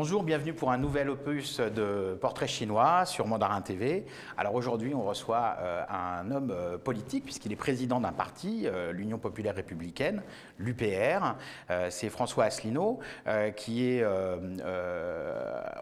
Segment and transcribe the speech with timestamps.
[0.00, 4.06] Bonjour, bienvenue pour un nouvel opus de Portrait chinois sur Mandarin TV.
[4.38, 8.92] Alors aujourd'hui, on reçoit euh, un homme euh, politique puisqu'il est président d'un parti, euh,
[8.92, 10.22] l'Union populaire républicaine,
[10.58, 11.34] l'UPR.
[11.90, 13.00] C'est François Asselineau
[13.56, 14.04] qui est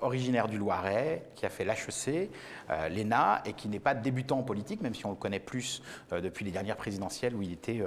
[0.02, 2.30] originaire du Loiret, qui a fait l'HEC,
[2.90, 6.44] l'ENA et qui n'est pas débutant en politique, même si on le connaît plus depuis
[6.44, 7.82] les dernières présidentielles où il était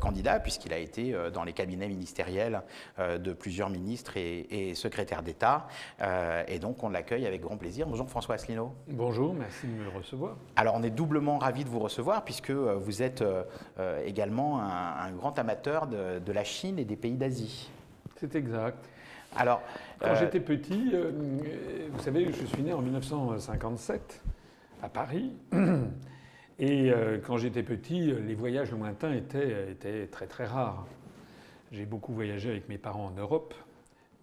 [0.00, 2.62] candidat puisqu'il a été dans les cabinets ministériels
[2.98, 5.43] de plusieurs ministres et, et secrétaires d'État.
[6.00, 7.86] Euh, et donc, on l'accueille avec grand plaisir.
[7.86, 8.72] Bonjour François Asselineau.
[8.88, 10.36] Bonjour, merci de me recevoir.
[10.56, 13.44] Alors, on est doublement ravi de vous recevoir puisque euh, vous êtes euh,
[14.04, 17.70] également un, grand amateur de, la Chine et des pays d'Asie.
[18.16, 18.88] C'est exact.
[19.36, 19.62] Alors,
[20.00, 20.92] quand j'étais petit,
[21.92, 24.22] vous savez, je suis né en 1957
[24.82, 25.32] à Paris.
[26.60, 26.92] Et
[27.26, 30.86] quand j'étais petit, les voyages lointains étaient, étaient très très rares.
[31.72, 33.54] J'ai beaucoup voyagé avec mes parents en Europe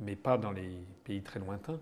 [0.02, 1.80] mais pas dans les pays très lointains.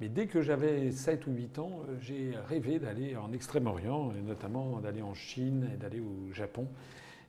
[0.00, 4.78] Mais dès que j'avais 7 ou 8 ans, j'ai rêvé d'aller en Extrême-Orient, et notamment
[4.78, 6.68] d'aller en Chine et d'aller au Japon.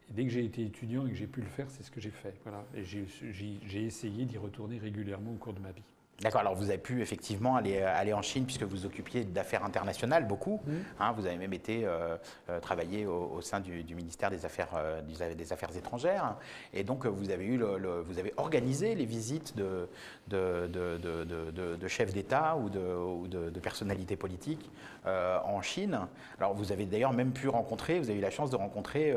[0.09, 1.99] Et dès que j'ai été étudiant et que j'ai pu le faire, c'est ce que
[1.99, 2.35] j'ai fait.
[2.43, 2.63] Voilà.
[2.83, 5.83] J'ai essayé d'y retourner régulièrement au cours de ma vie.
[6.21, 9.63] D'accord, alors vous avez pu effectivement aller, euh, aller en Chine puisque vous occupiez d'affaires
[9.63, 10.59] internationales beaucoup.
[10.65, 10.71] Mmh.
[10.99, 12.17] Hein, vous avez même été euh,
[12.49, 14.69] euh, travailler au, sein du, ministère des Affaires,
[15.07, 16.35] des Affaires étrangères.
[16.73, 19.87] Et donc vous avez, eu le, vous avez organisé les visites de,
[20.27, 24.69] de, de, chefs d'État ou de, de, personnalités politiques
[25.05, 25.99] en Chine.
[26.37, 29.15] Alors vous avez d'ailleurs même pu rencontrer, vous avez eu la chance de rencontrer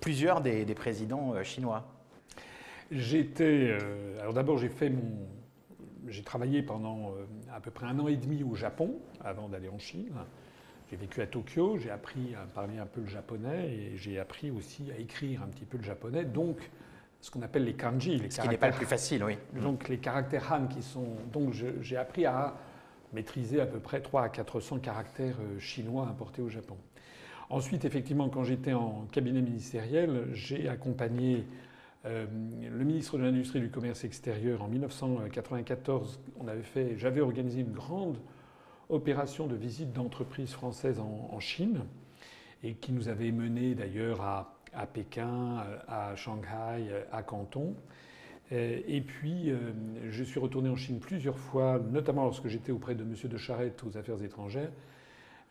[0.00, 1.84] plusieurs des, des présidents chinois.
[2.90, 3.76] J'étais.
[4.20, 5.26] alors d'abord j'ai fait mon
[6.08, 9.68] j'ai travaillé pendant euh, à peu près un an et demi au Japon avant d'aller
[9.68, 10.12] en Chine.
[10.90, 14.50] J'ai vécu à Tokyo, j'ai appris à parler un peu le japonais et j'ai appris
[14.50, 16.24] aussi à écrire un petit peu le japonais.
[16.24, 16.70] Donc,
[17.20, 18.18] ce qu'on appelle les kanji.
[18.18, 19.38] Les ce qui n'est pas le plus facile, oui.
[19.60, 21.16] Donc, les caractères Han qui sont.
[21.32, 22.54] Donc, j'ai appris à
[23.14, 26.76] maîtriser à peu près 300 à 400 caractères euh, chinois importés au Japon.
[27.48, 31.46] Ensuite, effectivement, quand j'étais en cabinet ministériel, j'ai accompagné
[32.06, 32.26] euh,
[32.60, 37.60] le ministre de l'Industrie et du Commerce extérieur, en 1994, on avait fait, j'avais organisé
[37.60, 38.18] une grande
[38.90, 41.80] opération de visite d'entreprises françaises en, Chine
[42.62, 47.74] et qui nous avait mené d'ailleurs à, à, Pékin, à Shanghai, à Canton.
[48.52, 49.72] Euh, et puis, euh,
[50.10, 53.14] je suis retourné en Chine plusieurs fois, notamment lorsque j'étais auprès de M.
[53.24, 54.70] de Charette aux Affaires étrangères.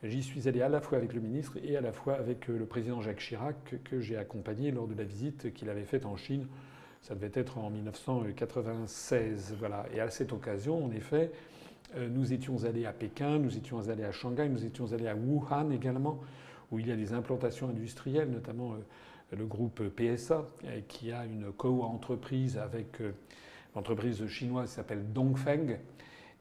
[0.03, 2.57] J'y suis allé à la fois avec le ministre et à la fois avec euh,
[2.57, 6.17] le président Jacques Chirac que j'ai accompagné lors de la visite qu'il avait faite en
[6.17, 6.45] Chine.
[7.01, 9.55] Ça devait être en 1996.
[9.57, 9.85] Voilà.
[9.93, 11.31] Et à cette occasion, en effet,
[11.95, 15.15] euh, nous étions allés à Pékin, nous étions allés à Shanghai, nous étions allés à
[15.15, 16.19] Wuhan également,
[16.69, 20.45] où il y a des implantations industrielles, notamment euh, le groupe PSA,
[20.89, 22.97] qui a une co-entreprise avec
[23.73, 25.79] l'entreprise chinoise qui s'appelle Dongfeng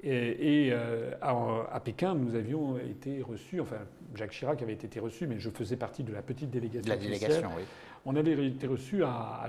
[0.03, 3.77] et, euh, à, Pékin, nous avions été reçus, enfin
[4.15, 6.91] Jacques Chirac avait été reçu, mais je faisais partie de la petite délégation.
[6.91, 7.63] La délégation, oui.
[8.05, 9.49] On avait été reçus à, à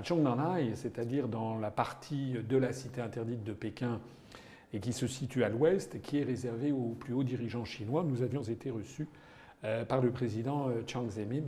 [0.74, 4.00] c'est-à-dire dans la partie de la cité interdite de Pékin
[4.72, 8.04] et qui se situe à l'ouest, qui est réservée aux plus hauts dirigeants chinois.
[8.04, 9.08] Nous avions été reçus
[9.64, 11.44] euh, par le président euh, Chiang Zemin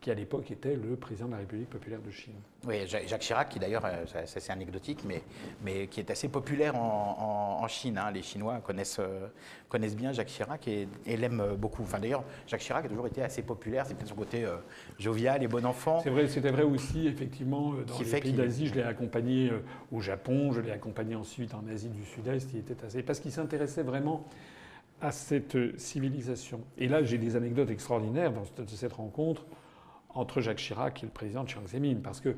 [0.00, 2.34] qui à l'époque était le président de la République populaire de Chine.
[2.66, 5.22] Oui, Jacques Chirac, qui d'ailleurs, euh, c'est anecdotique, mais,
[5.64, 7.98] mais qui est assez populaire en, Chine.
[7.98, 8.12] Hein.
[8.12, 9.26] Les Chinois connaissent, euh,
[9.68, 11.82] connaissent bien Jacques Chirac et, l'aiment beaucoup.
[11.82, 13.86] Enfin, d'ailleurs, Jacques Chirac a toujours été assez populaire.
[13.86, 14.56] C'est peut-être son côté euh,
[14.98, 16.00] jovial et bon enfant.
[16.02, 18.68] C'est vrai, c'était vrai aussi, effectivement, dans les pays d'Asie.
[18.68, 19.50] Je l'ai accompagné
[19.90, 22.52] au Japon, je l'ai accompagné ensuite en Asie du Sud-Est.
[22.52, 23.02] Il était assez...
[23.02, 24.28] Parce qu'il s'intéressait vraiment
[25.00, 26.60] à cette civilisation.
[26.78, 29.44] Et là, j'ai des anecdotes extraordinaires dans cette rencontre
[30.16, 32.36] entre Jacques Chirac et le président Chiang Zemin, parce que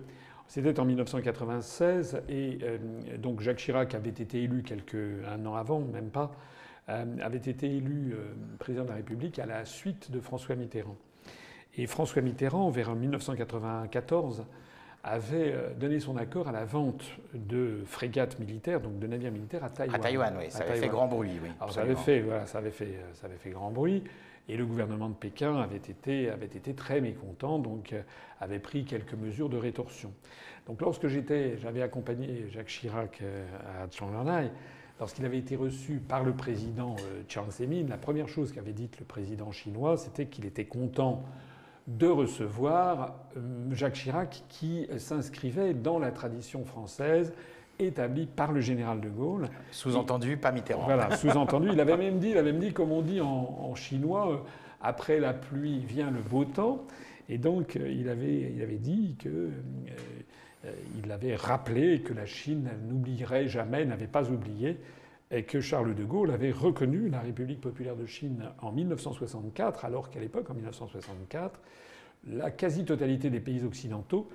[0.48, 2.78] c'était en 1996 et euh,
[3.18, 4.96] donc Jacques Chirac avait été élu quelques
[5.30, 6.32] un an avant, même pas,
[6.88, 10.96] euh, avait été élu euh, président de la République à la suite de François Mitterrand.
[11.76, 14.46] Et François Mitterrand, vers 1994,
[15.04, 19.70] avait donné son accord à la vente de frégates militaires, donc de navires militaires à
[19.70, 19.94] Taïwan.
[19.94, 21.38] À Taïwan, oui, ça avait fait grand bruit.
[21.40, 24.02] Oui, Alors ça avait fait, voilà, ça avait fait, ça avait fait grand bruit.
[24.48, 28.02] Et le gouvernement de Pékin avait été, très mécontent, donc euh,
[28.40, 30.12] avait pris quelques mesures de rétorsion.
[30.66, 33.46] Donc lorsque j'étais, j'avais accompagné Jacques Chirac euh,
[33.82, 34.10] à Chiang
[34.98, 38.98] lorsqu'il avait été reçu par le président euh, Chiang Zemin, la première chose qu'avait dite
[38.98, 41.22] le président chinois, c'était qu'il était content
[41.86, 43.14] de recevoir
[43.70, 47.32] Jacques Chirac qui s'inscrivait dans la tradition française
[47.78, 49.48] établi par le général de Gaulle.
[49.70, 50.84] Sous-entendu, pas Mitterrand.
[50.84, 51.70] Voilà, sous-entendu.
[51.72, 54.36] Il avait même dit, il avait même dit, comme on dit en, chinois, euh,
[54.80, 56.84] après la pluie vient le beau temps.
[57.28, 59.28] Et donc, euh, il avait, il avait dit que.
[59.28, 59.50] Euh,
[61.02, 64.76] il avait rappelé que la Chine n'oublierait jamais, n'avait pas oublié
[65.30, 70.10] et que Charles de Gaulle avait reconnu la République populaire de Chine en 1964, alors
[70.10, 71.60] qu'à l'époque, en 1964,
[72.26, 74.28] la quasi-totalité des pays occidentaux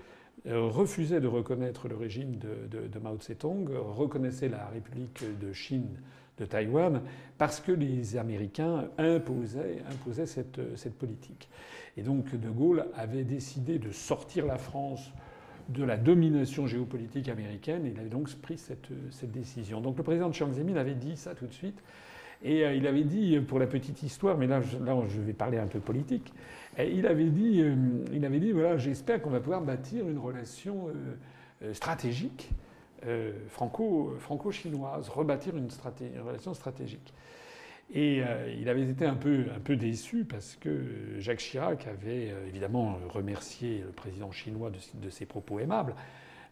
[0.46, 6.00] euh, refusaient de reconnaître le régime de, Mao Tse-tung, reconnaissaient la République de Chine
[6.38, 7.02] de Taïwan,
[7.38, 11.48] parce que les Américains imposaient, imposaient cette, cette, politique.
[11.96, 15.12] Et donc De Gaulle avait décidé de sortir la France
[15.70, 17.86] de la domination géopolitique américaine.
[17.86, 19.80] Et il avait donc pris cette, cette décision.
[19.80, 21.82] Donc le président de Chiang Zemin avait dit ça tout de suite.
[22.44, 25.58] Et euh, il avait dit, pour la petite histoire, mais là, là je vais parler
[25.58, 26.34] un peu politique,
[26.80, 27.76] il avait dit, euh,
[28.12, 30.88] il avait dit voilà, j'espère qu'on va pouvoir bâtir une relation
[31.64, 32.50] euh, stratégique
[33.50, 35.68] franco, franco-chinoise, rebâtir une,
[36.26, 37.14] relation stratégique.
[37.94, 42.32] Et euh, il avait été un peu, un peu déçu parce que Jacques Chirac avait
[42.32, 45.94] euh, évidemment remercié le président chinois de, ses propos aimables,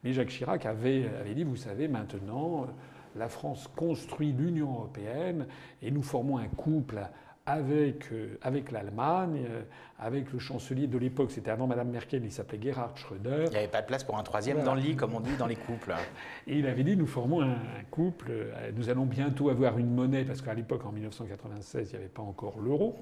[0.04, 2.68] mais Jacques Chirac avait, avait dit, vous savez, maintenant,
[3.16, 5.48] la France construit l'Union européenne
[5.82, 7.00] et nous formons un couple
[7.46, 9.62] avec, euh, avec l'Allemagne, euh,
[10.00, 13.46] avec le chancelier de l'époque, c'était avant Madame Merkel, il s'appelait Gerhard Schröder.
[13.48, 15.36] Il n'y avait pas de place pour un troisième dans le lit, comme on dit
[15.38, 15.94] dans les couples.
[16.48, 17.56] Et il avait dit, nous formons un,
[17.90, 22.00] couple, euh, nous allons bientôt avoir une monnaie, parce qu'à l'époque, en 1996, il n'y
[22.04, 23.00] avait pas encore l'euro,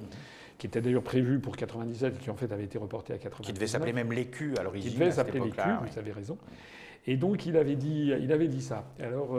[0.57, 3.45] qui était d'ailleurs prévu pour 97 et qui en fait avait été reporté à 99.
[3.45, 4.91] Qui devait s'appeler même l'écu à l'origine.
[4.91, 6.37] Qui devait s'appeler l'écu, vous avez raison.
[7.07, 8.83] Et donc il avait dit, il avait dit ça.
[8.99, 9.37] Alors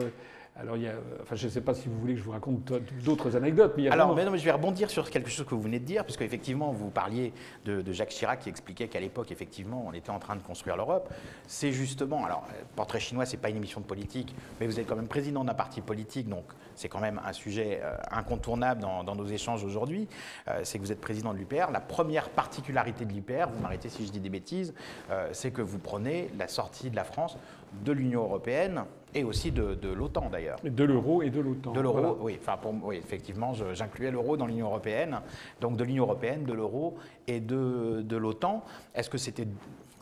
[0.61, 0.93] alors, il y a,
[1.23, 2.71] enfin, je ne sais pas si vous voulez que je vous raconte
[3.03, 5.31] d'autres anecdotes, mais il y a Alors, mais non, mais je vais rebondir sur quelque
[5.31, 7.33] chose que vous venez de dire, puisque effectivement, vous parliez
[7.65, 11.09] de, Jacques Chirac qui expliquait qu'à l'époque, effectivement, on était en train de construire l'Europe.
[11.47, 12.45] C'est justement, alors,
[12.77, 15.55] Portrait chinois, c'est pas une émission de politique, mais vous êtes quand même président d'un
[15.55, 20.09] parti politique, donc c'est quand même un sujet euh, incontournable dans, nos échanges aujourd'hui.
[20.49, 21.71] Euh, c'est que vous êtes président de l'UPR.
[21.73, 24.75] La première particularité de l'UPR, vous m'arrêtez si je dis des bêtises,
[25.11, 27.39] euh, c'est que vous prenez la sortie de la France
[27.85, 28.85] de l'Union européenne
[29.15, 30.59] et aussi de, l'OTAN d'ailleurs.
[30.63, 31.73] De l'euro et de l'OTAN.
[31.73, 32.39] De l'euro, oui.
[32.41, 35.21] Enfin, pour, oui, effectivement, j'incluais l'euro dans l'Union européenne.
[35.61, 36.97] Donc de l'Union européenne, de l'euro
[37.27, 38.65] et de, de l'OTAN.
[38.95, 39.47] Est-ce que c'était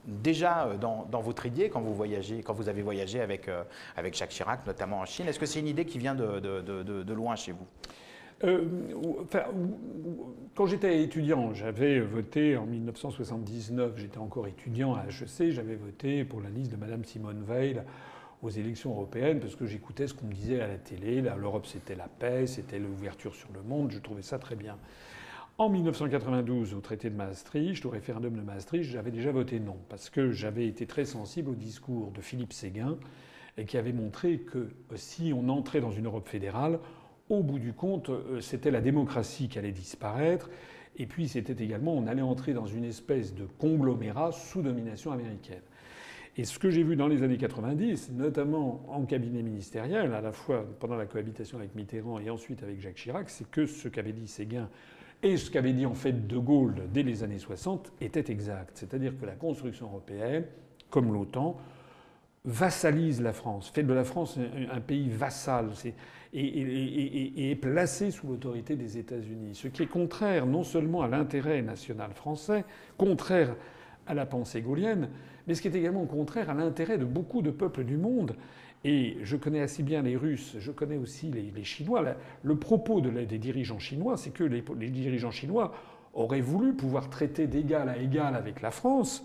[0.08, 3.62] déjà euh, dans, votre idée quand vous voyagez, quand vous avez voyagé avec, euh,
[3.96, 5.26] avec Jacques Chirac, notamment en Chine?
[5.28, 7.66] Est-ce que c'est une idée qui vient de, de, loin chez vous?
[8.44, 8.64] Euh,
[9.20, 9.44] enfin,
[10.54, 16.40] quand j'étais étudiant, j'avais voté en 1979, j'étais encore étudiant à HEC, j'avais voté pour
[16.40, 17.82] la liste de Madame Simone Veil
[18.42, 21.22] aux élections européennes parce que j'écoutais ce qu'on me disait à la télé.
[21.36, 23.90] L'Europe, c'était la paix, c'était l'ouverture sur le monde.
[23.90, 24.78] Je trouvais ça très bien.
[25.58, 30.08] En 1992, au traité de Maastricht, au référendum de Maastricht, j'avais déjà voté non parce
[30.08, 32.96] que j'avais été très sensible au discours de Philippe Séguin
[33.56, 36.78] et qui avait montré que si on entrait dans une Europe fédérale,
[37.28, 40.48] au bout du compte, euh, c'était la démocratie qui allait disparaître.
[40.96, 45.62] Et puis c'était également, on allait entrer dans une espèce de conglomérat sous domination américaine.
[46.38, 50.30] Et ce que j'ai vu dans les années 90, notamment en cabinet ministériel, à la
[50.30, 54.12] fois pendant la cohabitation avec Mitterrand et ensuite avec Jacques Chirac, c'est que ce qu'avait
[54.12, 54.68] dit Séguin
[55.24, 58.70] et ce qu'avait dit en fait De Gaulle dès les années 60 était exact.
[58.74, 60.44] C'est-à-dire que la construction européenne,
[60.90, 61.56] comme l'OTAN,
[62.44, 64.38] vassalise la France, fait de la France
[64.70, 65.70] un, pays vassal
[66.32, 69.56] et, est placé sous l'autorité des États-Unis.
[69.56, 72.64] Ce qui est contraire non seulement à l'intérêt national français,
[72.96, 73.56] contraire
[74.06, 75.08] à la pensée gaulienne,
[75.48, 78.36] mais ce qui est également contraire à l'intérêt de beaucoup de peuples du monde.
[78.84, 82.04] Et je connais assez bien les Russes, je connais aussi les, Chinois.
[82.44, 85.72] Le propos des dirigeants chinois, c'est que les, dirigeants chinois
[86.14, 89.24] auraient voulu pouvoir traiter d'égal à égal avec la France.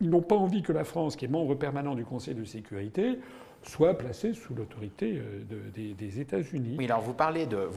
[0.00, 3.18] Ils n'ont pas envie que la France, qui est membre permanent du Conseil de sécurité,
[3.62, 6.76] soit placée sous l'autorité euh, des, États-Unis.
[6.78, 7.68] Oui, alors vous parlez de,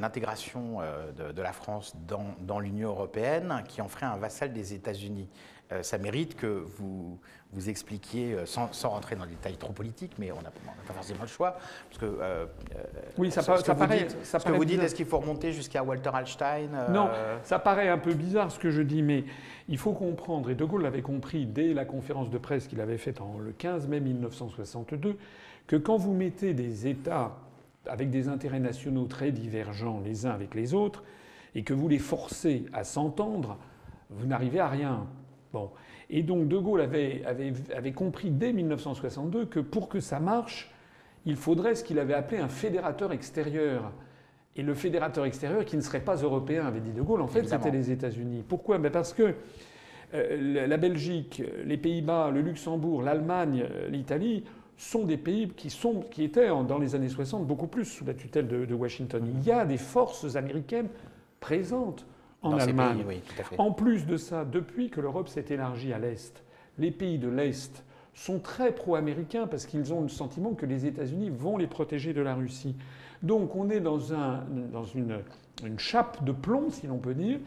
[0.00, 4.74] l'intégration euh, de, la France dans, dans l'Union européenne qui en ferait un vassal des
[4.74, 5.28] États-Unis.
[5.74, 7.18] Euh, ça mérite que vous,
[7.52, 11.22] vous expliquiez, euh, sans, rentrer dans les détails trop politiques, mais on n'a pas forcément
[11.22, 11.56] le choix.
[11.88, 12.46] Parce que, euh,
[13.18, 14.06] oui, ça, ça paraît.
[14.22, 17.08] ce que vous dites, est-ce qu'il faut remonter jusqu'à Walter Hallstein Non,
[17.42, 19.24] ça paraît un peu bizarre ce que je dis, mais
[19.68, 22.98] il faut comprendre, et De Gaulle l'avait compris dès la conférence de presse qu'il avait
[22.98, 25.16] faite le 15 mai 1962,
[25.66, 27.36] que quand vous mettez des États
[27.86, 31.02] avec des intérêts nationaux très divergents les uns avec les autres,
[31.54, 33.58] et que vous les forcez à s'entendre,
[34.10, 35.06] vous n'arrivez à rien.
[35.54, 35.70] Bon.
[36.10, 37.22] Et donc De Gaulle avait,
[37.72, 40.74] avait, compris dès 1962 que pour que ça marche,
[41.26, 43.92] il faudrait ce qu'il avait appelé un fédérateur extérieur.
[44.56, 47.44] Et le fédérateur extérieur qui ne serait pas européen, avait dit De Gaulle, en fait,
[47.44, 48.42] c'était les États-Unis.
[48.46, 48.78] Pourquoi?
[48.78, 49.34] Ben Parce que
[50.12, 54.42] euh, la Belgique, les Pays-Bas, le Luxembourg, l'Allemagne, l'Italie
[54.76, 58.14] sont des pays qui, sont, qui étaient dans les années 60 beaucoup plus sous la
[58.14, 59.24] tutelle de Washington.
[59.24, 60.88] Il y a des forces américaines
[61.38, 62.04] présentes
[62.44, 63.04] en Allemagne.
[63.58, 66.44] En plus de ça, depuis que l'Europe s'est élargie à l'Est,
[66.78, 67.84] les pays de l'Est
[68.14, 72.20] sont très pro-américains parce qu'ils ont le sentiment que les États-Unis vont les protéger de
[72.20, 72.76] la Russie.
[73.22, 75.18] Donc on est dans, un, dans une,
[75.64, 77.40] une chape de plomb, si l'on peut dire.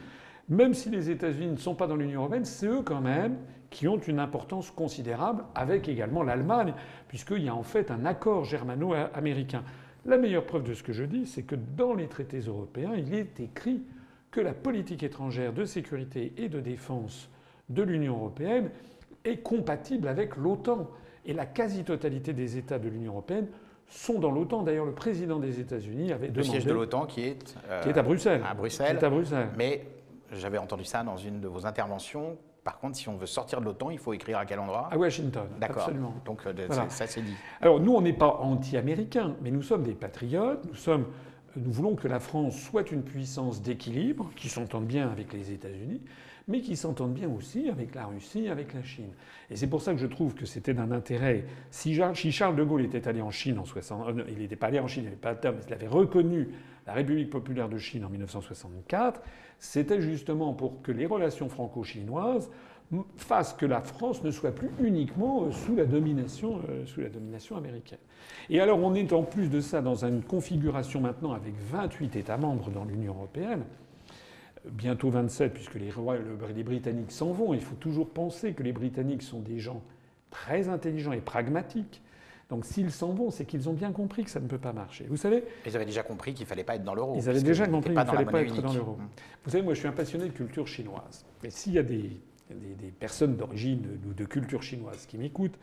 [0.50, 3.38] Même si les États-Unis ne sont pas dans l'Union européenne, c'est eux quand même
[3.70, 6.74] qui ont une importance considérable, avec également l'Allemagne,
[7.10, 9.64] puisqu'il y a en fait un accord germano-américain.
[10.06, 13.14] La meilleure preuve de ce que je dis, c'est que dans les traités européens, il
[13.14, 13.82] est écrit
[14.32, 17.30] que la politique étrangère de sécurité et de défense
[17.70, 18.70] de l'Union européenne
[19.24, 20.90] est compatible avec l'OTAN.
[21.26, 23.48] Et la quasi-totalité des États de l'Union européenne
[23.88, 24.64] sont dans l'OTAN.
[24.64, 26.48] D'ailleurs, le président des États-Unis avait demandé.
[26.48, 27.56] Le siège de l'OTAN qui est.
[27.70, 28.42] Euh, qui est à Bruxelles.
[28.50, 28.98] À Bruxelles.
[28.98, 29.50] Qui est à Bruxelles.
[29.58, 29.86] Mais
[30.32, 32.38] j'avais entendu ça dans une de vos interventions.
[32.64, 34.90] Par contre, si on veut sortir de l'OTAN, il faut écrire à quel endroit?
[34.92, 35.48] À Washington.
[35.60, 35.84] D'accord.
[35.84, 36.14] Absolument.
[36.26, 36.54] Donc euh,
[36.90, 37.36] ça, c'est dit.
[37.62, 40.66] Alors nous, on n'est pas anti-américains, mais nous sommes des patriotes.
[40.66, 41.06] Nous sommes
[41.58, 46.02] nous voulons que la France soit une puissance d'équilibre, qui s'entende bien avec les États-Unis,
[46.48, 49.12] mais qui s'entende bien aussi avec la Russie, avec la Chine.
[49.50, 51.46] Et c'est pour ça que je trouve que c'était d'un intérêt.
[51.72, 51.94] Si
[52.32, 54.88] Charles de Gaulle était allé en Chine en 60, euh, il n'était pas allé en
[54.88, 56.50] Chine, il n'avait pas mais il avait reconnu
[56.86, 59.22] la République populaire de Chine en 1964,
[59.60, 62.50] c'était justement pour que les relations franco-chinoises
[63.18, 67.10] fassent que la France ne soit plus uniquement euh, sous la domination, euh, sous la
[67.10, 68.00] domination américaine.
[68.50, 72.38] Et alors on est en plus de ça dans une configuration maintenant avec 28 États
[72.38, 73.64] membres dans l'Union européenne,
[74.66, 75.92] bientôt 27 puisque les,
[76.56, 77.54] les Britanniques s'en vont.
[77.54, 79.82] Il faut toujours penser que les Britanniques sont des gens
[80.30, 82.02] très intelligents et pragmatiques.
[82.50, 85.06] Donc s'ils s'en vont, c'est qu'ils ont bien compris que ça ne peut pas marcher.
[85.10, 85.44] Vous savez?
[85.66, 87.16] Ils avaient déjà compris qu'il ne fallait pas être dans l'euro.
[87.18, 88.94] Ils avaient déjà compris qu'il ne fallait pas être dans l'euro.
[88.94, 89.08] Mmh.
[89.44, 91.26] Vous savez, moi je suis un passionné de culture chinoise.
[91.44, 95.58] Et s'il y a des, des, personnes d'origine ou de, culture chinoise qui m'écoutent,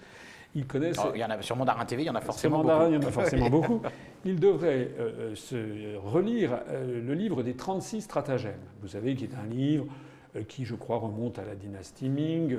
[0.55, 1.01] ils connaissent.
[1.15, 2.87] il y en a sur Mandarin TV, il y en a forcément beaucoup.
[2.89, 3.83] Il y en a forcément beaucoup.
[4.25, 8.61] Ils devraient euh, euh, se relire euh, le livre des 36 stratagèmes.
[8.81, 9.87] Vous savez, qui est un livre
[10.49, 12.59] qui, je crois, remonte à la dynastie Ming,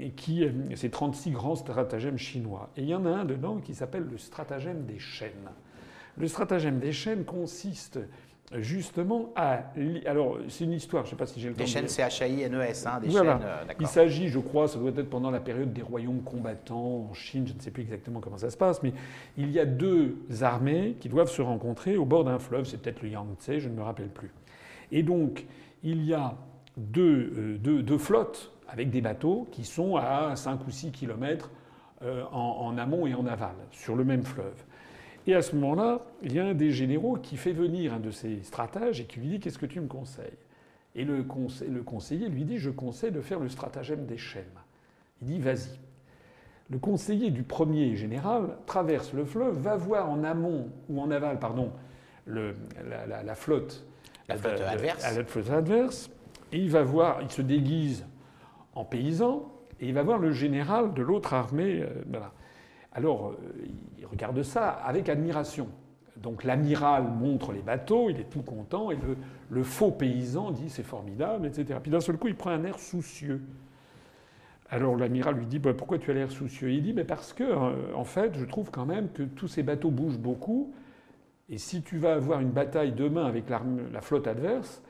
[0.00, 2.70] et qui, c'est 36 grands stratagèmes chinois.
[2.78, 5.50] Et il y en a un dedans qui s'appelle le stratagème des chaînes.
[6.16, 7.98] Le stratagème des chaînes consiste
[8.52, 9.72] justement à.
[10.06, 11.64] Alors, c'est une histoire, je ne sais pas si j'ai le temps.
[11.64, 13.26] Des chaînes C-H-A-I-N-E-S, hein, des chaînes.
[13.26, 17.14] Euh, Il s'agit, je crois, ça doit être pendant la période des royaumes combattants en
[17.14, 18.92] Chine, je ne sais plus exactement comment ça se passe, mais
[19.36, 23.02] il y a deux armées qui doivent se rencontrer au bord d'un fleuve, c'est peut-être
[23.02, 24.30] le Yangtze, je ne me rappelle plus.
[24.92, 25.46] Et donc,
[25.82, 26.36] il y a
[26.76, 31.50] deux, euh, deux, flottes avec des bateaux qui sont à 5 ou 6 kilomètres
[32.02, 34.64] euh, en amont et en aval, sur le même fleuve.
[35.26, 38.10] Et à ce moment-là, il y a un des généraux qui fait venir un de
[38.10, 40.38] ses stratèges et qui lui dit Qu'est-ce que tu me conseilles?
[40.94, 44.44] Et le, conseiller lui dit Je conseille de faire le stratagème des chaînes.
[45.22, 45.78] Il dit Vas-y.
[46.70, 51.38] Le conseiller du premier général traverse le fleuve, va voir en amont, ou en aval,
[51.38, 51.70] pardon,
[52.26, 53.84] la, flotte.
[54.28, 55.16] La flotte adverse.
[55.16, 56.10] La flotte adverse.
[56.52, 58.06] Et il va voir, il se déguise
[58.74, 61.82] en paysan, et il va voir le général de l'autre armée.
[61.82, 62.32] Euh, voilà.
[62.94, 63.66] Alors, euh,
[63.98, 65.68] il regarde ça avec admiration.
[66.16, 68.98] Donc l'amiral montre les bateaux, il est tout content, et
[69.50, 71.78] le, faux paysan dit c'est formidable, etc.
[71.82, 73.42] Puis d'un seul coup, il prend un air soucieux.
[74.70, 76.72] Alors l'amiral lui dit bah, pourquoi tu as l'air soucieux?
[76.72, 79.64] Il dit mais parce que euh, en fait, je trouve quand même que tous ces
[79.64, 80.72] bateaux bougent beaucoup,
[81.50, 84.82] et si tu vas avoir une bataille demain avec la flotte adverse,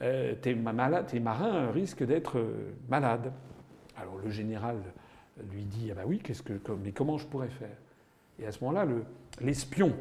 [0.00, 2.40] euh, tes, marins risquent d'être
[2.88, 3.32] malades.
[3.96, 4.76] Alors le général
[5.52, 6.52] lui dit Ah bah oui, qu'est-ce que,
[6.82, 7.76] mais comment je pourrais faire?
[8.38, 8.86] Et à ce moment-là,
[9.40, 9.92] l'espion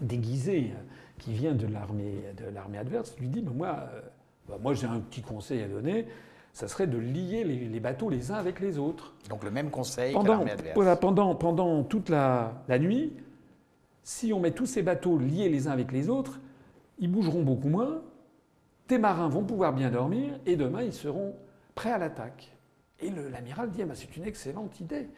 [0.00, 0.72] déguisé
[1.18, 4.00] qui vient de l'armée, de l'armée adverse lui dit Moi, euh,
[4.48, 6.06] bah, moi j'ai un petit conseil à donner
[6.52, 9.14] ça serait de lier les, bateaux les uns avec les autres.
[9.28, 10.74] Donc le même conseil pendant, que adverse.
[10.74, 13.12] Voilà, pendant, pendant toute la, la, nuit,
[14.02, 16.40] si on met tous ces bateaux liés les uns avec les autres,
[16.98, 18.02] ils bougeront beaucoup moins,
[18.88, 21.34] tes marins vont pouvoir bien dormir, et demain ils seront
[21.74, 22.52] prêts à l'attaque.
[23.02, 25.08] Et l'amiral dit ah ben, c'est une excellente idée.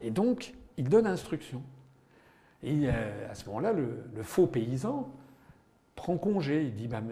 [0.00, 1.62] Et donc, il donne instruction.
[2.62, 5.10] Et euh, à ce moment-là, le, faux paysan
[5.94, 6.72] prend congé.
[6.88, 7.02] Ben,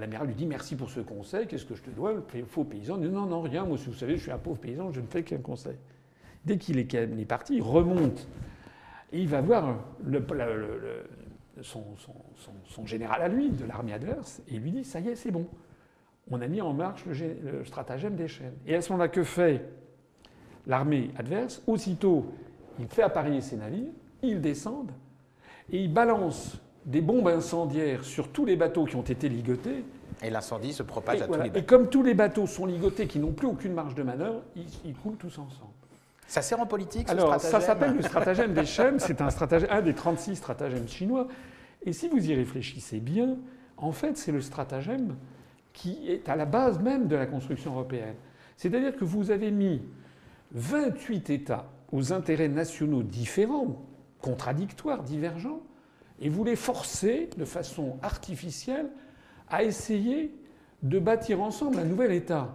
[0.00, 2.12] l'amiral lui dit merci pour ce conseil, qu'est-ce que je te dois?
[2.12, 4.58] Le faux paysan dit non, non, rien, moi, si vous savez, je suis un pauvre
[4.58, 5.76] paysan, je ne fais qu'un conseil.
[6.44, 8.28] Dès qu'il est, parti, il remonte.
[9.12, 9.78] Et il va voir
[11.62, 15.30] son, général à lui, de l'armée adverse, et il lui dit ça y est, c'est
[15.30, 15.46] bon
[16.30, 18.56] on a mis en marche le, stratagème des chaînes.
[18.66, 19.64] Et à ce moment-là, que fait
[20.66, 21.62] l'armée adverse?
[21.66, 22.26] Aussitôt,
[22.78, 23.92] il fait appareiller ses navires,
[24.22, 24.92] ils descendent,
[25.70, 29.84] et ils balancent des bombes incendiaires sur tous les bateaux qui ont été ligotés.
[30.22, 31.58] Et l'incendie se propage à tous les bateaux.
[31.58, 34.42] Et comme tous les bateaux sont ligotés, qui n'ont plus aucune marge de manœuvre,
[34.84, 35.72] ils, coulent tous ensemble.
[36.26, 38.98] Ça sert en politique, ce Alors, ça s'appelle le stratagème des chaînes.
[38.98, 41.28] C'est un, stratagème, un des 36 stratagèmes chinois.
[41.84, 43.36] Et si vous y réfléchissez bien,
[43.76, 45.16] en fait, c'est le stratagème
[45.76, 48.14] qui est à la base même de la construction européenne.
[48.56, 49.82] C'est-à-dire que vous avez mis
[50.52, 53.84] 28 États aux intérêts nationaux différents,
[54.20, 55.60] contradictoires, divergents,
[56.18, 58.88] et vous les forcez de façon artificielle
[59.50, 60.34] à essayer
[60.82, 62.54] de bâtir ensemble un nouvel État.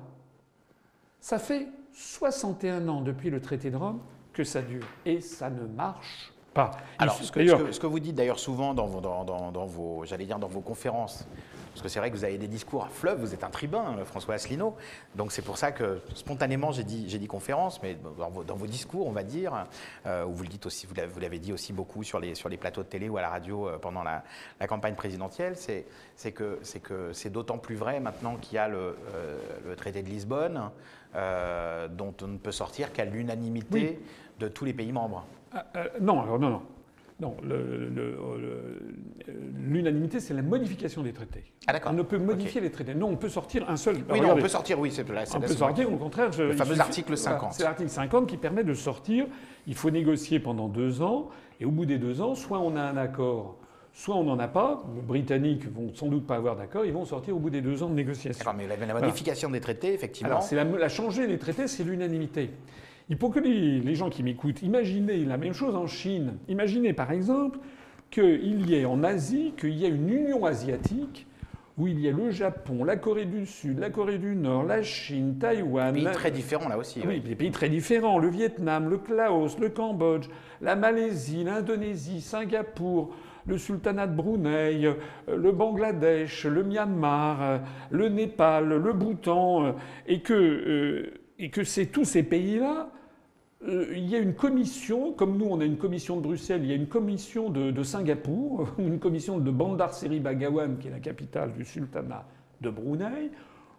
[1.20, 4.00] Ça fait 61 ans depuis le traité de Rome
[4.34, 4.88] que ça dure.
[5.06, 6.72] Et ça ne marche pas.
[6.98, 10.62] Alors, ce que, vous dites d'ailleurs souvent dans vos, dans vos j'allais dire, dans vos
[10.62, 11.28] conférences,
[11.72, 13.98] parce que c'est vrai que vous avez des discours à fleuve, vous êtes un tribun,
[13.98, 14.76] euh, François Asselineau.
[15.16, 19.12] Donc c'est pour ça que spontanément j'ai dit, dit conférence, mais dans vos, discours, on
[19.12, 19.66] va dire,
[20.06, 22.84] euh, vous le dites aussi, vous l'avez dit aussi beaucoup sur les, sur les plateaux
[22.84, 24.24] de télé ou à la radio euh, pendant la,
[24.68, 26.60] campagne présidentielle, c'est que
[27.14, 28.96] c'est d'autant plus vrai maintenant qu'il y a le,
[29.76, 30.70] traité de Lisbonne,
[31.14, 34.00] dont on ne peut sortir qu'à l'unanimité
[34.40, 35.26] de tous les pays membres.
[36.00, 36.62] non, alors non, non.
[37.22, 37.38] Non,
[39.60, 41.44] l'unanimité, c'est la modification des traités.
[41.68, 41.80] Ah.
[41.86, 42.96] On ne peut modifier les traités.
[42.96, 43.98] Non, on peut sortir un seul.
[44.10, 45.06] Oui, non, on peut sortir, oui, c'est.
[45.36, 46.32] On peut sortir, au contraire.
[46.38, 47.54] le fameux article 50.
[47.54, 49.28] c'est l'article 50 qui permet de sortir.
[49.68, 52.82] Il faut négocier pendant deux ans, et au bout des deux ans, soit on a
[52.82, 53.58] un accord
[53.94, 54.84] soit on n'en a pas.
[54.96, 56.86] Les Britanniques vont sans doute pas avoir d'accord.
[56.86, 58.50] Ils vont sortir au bout des deux ans de négociation.
[58.58, 60.30] mais la, modification des traités, effectivement.
[60.30, 62.52] Alors, c'est la, la changer les traités, c'est l'unanimité.
[63.12, 66.38] Il faut que les, gens qui m'écoutent imaginez la même chose en Chine.
[66.48, 67.60] Imaginez par exemple
[68.10, 71.28] qu'il y ait en Asie, qu'il y ait une Union asiatique
[71.78, 74.82] où il y a le Japon, la Corée du Sud, la Corée du Nord, la
[74.82, 75.94] Chine, Taïwan.
[75.94, 77.02] Des pays très différents là aussi.
[77.06, 78.18] Oui, des pays très différents.
[78.18, 80.30] Le Vietnam, le Laos, le Cambodge,
[80.62, 83.14] la Malaisie, l'Indonésie, Singapour,
[83.46, 84.90] le sultanat de Brunei,
[85.28, 89.76] le Bangladesh, le Myanmar, le Népal, le Bhoutan,
[90.08, 92.90] et que, euh, et que c'est tous ces pays-là
[93.68, 96.70] euh, il y a une commission, comme nous on a une commission de Bruxelles, il
[96.70, 101.00] y a une commission de, Singapour, une commission de Bandar Seri Begawan, qui est la
[101.00, 102.26] capitale du sultanat
[102.62, 103.30] de Brunei,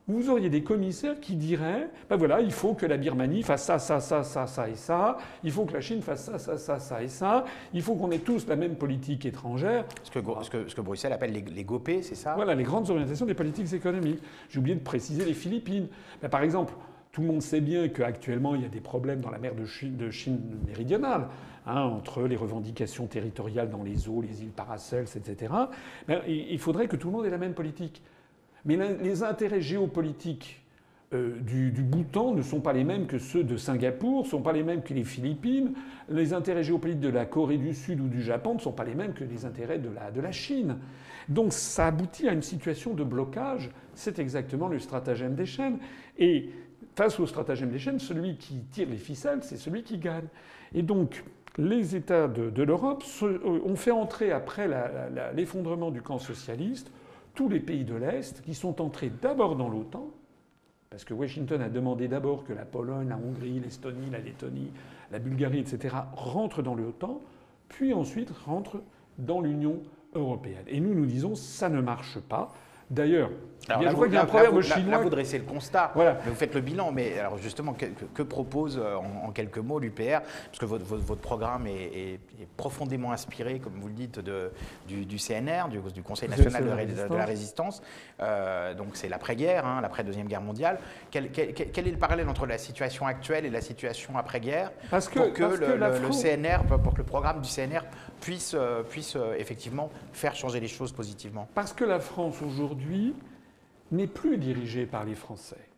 [0.09, 3.65] où vous auriez des commissaires qui diraient ben voilà, il faut que la Birmanie fasse
[3.65, 6.59] ça, ça, ça, ça, ça et ça, il faut que la Chine fasse ça, ça,
[6.59, 9.85] ça, ça et ça, il faut qu'on ait tous la même politique étrangère.
[10.05, 12.35] Ce que, ce que, ce que Bruxelles appelle les, les GOP, c'est ça?
[12.35, 14.21] Voilà, les grandes orientations des politiques économiques.
[14.49, 15.89] J'ai oublié de préciser les Philippines.
[16.21, 16.73] Ben, par exemple,
[17.13, 19.67] tout le monde sait bien qu'actuellement, il y a des problèmes dans la mer de
[20.11, 21.29] Chine, méridionale,
[21.67, 25.53] hein, entre les revendications territoriales dans les eaux, les îles Paracels, etc.
[26.27, 28.03] il faudrait que tout le monde ait la même politique.
[28.65, 30.63] Mais les intérêts géopolitiques
[31.13, 34.53] euh, du, Bhoutan ne sont pas les mêmes que ceux de Singapour, ne sont pas
[34.53, 35.75] les mêmes que les Philippines.
[36.09, 38.95] Les intérêts géopolitiques de la Corée du Sud ou du Japon ne sont pas les
[38.95, 40.79] mêmes que les intérêts de la, de la Chine.
[41.29, 43.71] Donc ça aboutit à une situation de blocage.
[43.95, 45.79] C'est exactement le stratagème des chaînes.
[46.19, 46.51] Et
[46.95, 50.27] face au stratagème des chaînes, celui qui tire les ficelles, c'est celui qui gagne.
[50.75, 51.25] Et donc,
[51.59, 54.69] les États de, l'Europe euh, ont fait entrer, après
[55.35, 56.91] l'effondrement du camp socialiste,
[57.35, 60.11] tous les pays de l'Est qui sont entrés d'abord dans l'OTAN,
[60.91, 64.71] parce que Washington a demandé d'abord que la Pologne, la Hongrie, l'Estonie, la Lettonie,
[65.11, 67.21] la Bulgarie, etc., rentrent dans l'OTAN,
[67.69, 68.83] puis ensuite rentrent
[69.19, 69.81] dans l'Union
[70.15, 70.65] européenne.
[70.67, 72.53] Et nous, nous disons, ça ne marche pas.
[72.93, 73.31] D'ailleurs,
[73.69, 74.91] alors, je crois qu'il y a un proverbe chinois.
[74.91, 76.19] Là, vous dressez le constat, voilà.
[76.25, 76.91] mais vous faites le bilan.
[76.93, 81.67] Mais alors justement, que, propose euh, en, quelques mots l'UPR Parce que votre, votre, programme
[81.67, 82.19] est,
[82.57, 84.51] profondément inspiré, comme vous le dites, de,
[84.89, 87.83] du, CNR, du, Conseil national de, la résistance.
[88.21, 90.79] Euh, donc c'est l'après-guerre, hein, l'après-deuxième guerre mondiale.
[91.11, 96.11] Quel, est le parallèle entre la situation actuelle et la situation après-guerre Pour que, le,
[96.11, 97.83] CNR, pour que le programme du CNR
[98.23, 103.15] puisse, euh, puisse effectivement faire changer les choses positivement Parce que la France aujourd'hui
[103.91, 105.69] n'est plus dirigé par les Français.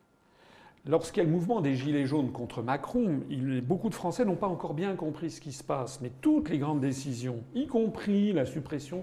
[0.87, 3.21] Lorsqu'il y a le mouvement des Gilets jaunes contre Macron,
[3.63, 6.01] beaucoup de Français n'ont pas encore bien compris ce qui se passe.
[6.03, 9.03] Mais toutes les grandes décisions, y compris la suppression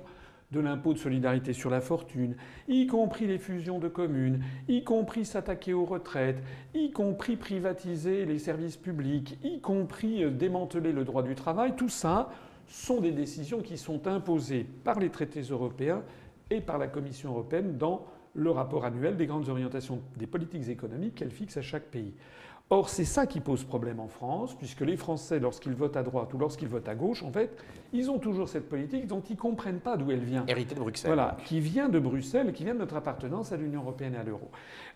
[0.52, 2.36] de l'impôt de solidarité sur la fortune,
[2.68, 6.44] y compris les fusions de communes, y compris s'attaquer aux retraites,
[6.76, 11.90] y compris privatiser les services publics, y compris euh, démanteler le droit du travail, tout
[11.90, 12.30] ça
[12.72, 16.04] sont des décisions qui sont imposées par les traités européens
[16.50, 21.16] et par la Commission européenne dans le rapport annuel des grandes orientations des politiques économiques
[21.16, 22.14] qu'elle fixe à chaque pays.
[22.70, 26.34] Or, c'est ça qui pose problème en France, puisque les Français, lorsqu'ils votent à droite
[26.34, 29.38] ou lorsqu'ils votent à gauche, en fait, ils ont toujours cette politique dont ils ne
[29.38, 30.46] comprennent pas d'où elle vient.
[30.48, 31.10] Héritée de Bruxelles.
[31.10, 34.24] Voilà, qui vient de Bruxelles, qui vient de notre appartenance à l'Union européenne et à
[34.24, 34.50] l'euro.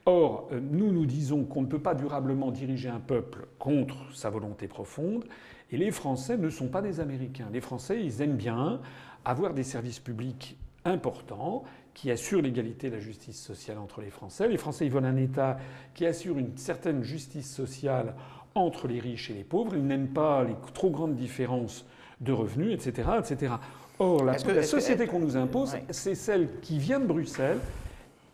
[0.05, 4.29] Or, euh, nous, nous disons qu'on ne peut pas durablement diriger un peuple contre sa
[4.29, 5.25] volonté profonde,
[5.71, 7.47] et les Français ne sont pas des Américains.
[7.51, 8.81] Les Français, ils aiment bien
[9.23, 14.47] avoir des services publics importants qui assure l'égalité et la justice sociale entre les Français.
[14.47, 15.57] Les Français, ils veulent un État
[15.93, 18.13] qui assure une certaine justice sociale
[18.53, 19.75] entre les riches et les pauvres.
[19.75, 21.85] Ils n'aiment pas les trop grandes différences
[22.21, 23.09] de revenus, etc.
[23.19, 23.53] etc.
[23.97, 27.59] Or, la, société qu'on nous impose, c'est celle qui vient de Bruxelles,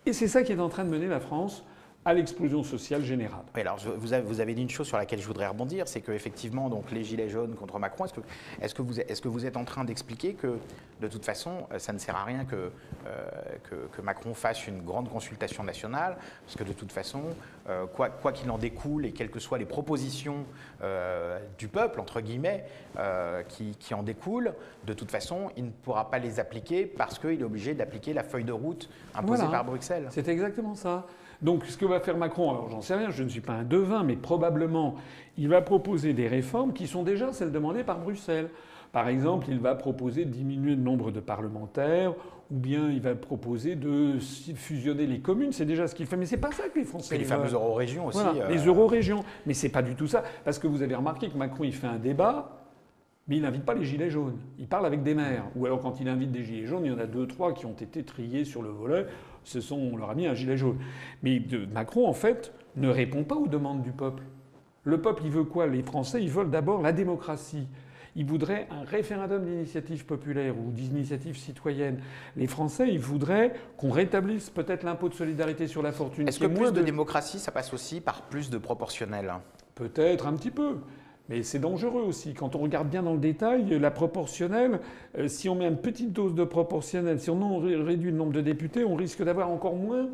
[0.05, 1.63] et c'est ça qui est en train de mener la France
[2.03, 3.43] à l'explosion sociale générale.
[3.53, 6.01] Oui, alors vous avez, vous avez, dit une chose sur laquelle je voudrais rebondir, c'est
[6.01, 8.21] qu'effectivement, donc les gilets jaunes contre Macron, est-ce que,
[8.61, 10.57] est que, vous, est que vous êtes en train d'expliquer que
[10.99, 12.71] de toute façon, euh, ça ne sert à rien que,
[13.07, 17.21] euh, que, Macron fasse une grande consultation nationale, parce que de toute façon,
[17.69, 20.45] euh, quoi qu'il en découle et quelles que soient les propositions
[21.59, 22.65] du peuple, entre guillemets,
[23.47, 24.53] qui, qui, en découlent,
[24.85, 28.23] de toute façon, il ne pourra pas les appliquer parce qu'il est obligé d'appliquer la
[28.23, 30.07] feuille de route imposée par Bruxelles.
[30.09, 31.05] C'est exactement ça.
[31.41, 33.63] Donc ce que va faire Macron, alors j'en sais rien, je ne suis pas un
[33.63, 34.95] devin, mais probablement
[35.37, 38.49] il va proposer des réformes qui sont déjà celles demandées par Bruxelles.
[38.91, 42.13] Par exemple, il va proposer de diminuer le nombre de parlementaires,
[42.51, 45.53] ou bien il va proposer de fusionner les communes.
[45.53, 47.15] C'est déjà ce qu'il fait, mais c'est pas ça que les Français.
[47.15, 48.19] Et les fameuses euro-régions aussi.
[48.19, 51.37] Euh, les euro-régions, mais c'est pas du tout ça, parce que vous avez remarqué que
[51.37, 52.57] Macron il fait un débat.
[53.27, 54.39] Mais il n'invite pas les gilets jaunes.
[54.57, 55.45] Il parle avec des maires.
[55.55, 57.65] Ou alors quand il invite des gilets jaunes, il y en a deux, trois qui
[57.65, 59.05] ont été triés sur le volet
[59.43, 60.77] ce sont, on leur a mis un gilet jaune.
[61.23, 61.41] Mais
[61.73, 64.23] Macron, en fait, ne répond pas aux demandes du peuple.
[64.83, 65.67] Le peuple, il veut quoi?
[65.67, 67.67] Les Français, ils veulent d'abord la démocratie.
[68.15, 72.01] Ils voudraient un référendum d'initiative populaire ou d'initiative citoyenne.
[72.35, 76.27] Les Français, ils voudraient qu'on rétablisse peut-être l'impôt de solidarité sur la fortune.
[76.27, 79.31] Est-ce que plus de démocratie, ça passe aussi par plus de proportionnel?
[79.75, 80.79] Peut-être un petit peu.
[81.31, 82.33] Mais c'est dangereux aussi.
[82.33, 84.81] Quand on regarde bien dans le détail, la proportionnelle,
[85.17, 88.41] euh, si on met une petite dose de proportionnelle, si on réduit le nombre de
[88.41, 90.09] députés, on risque d'avoir encore moins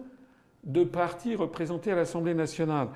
[0.64, 2.90] de partis représentés à l'Assemblée nationale.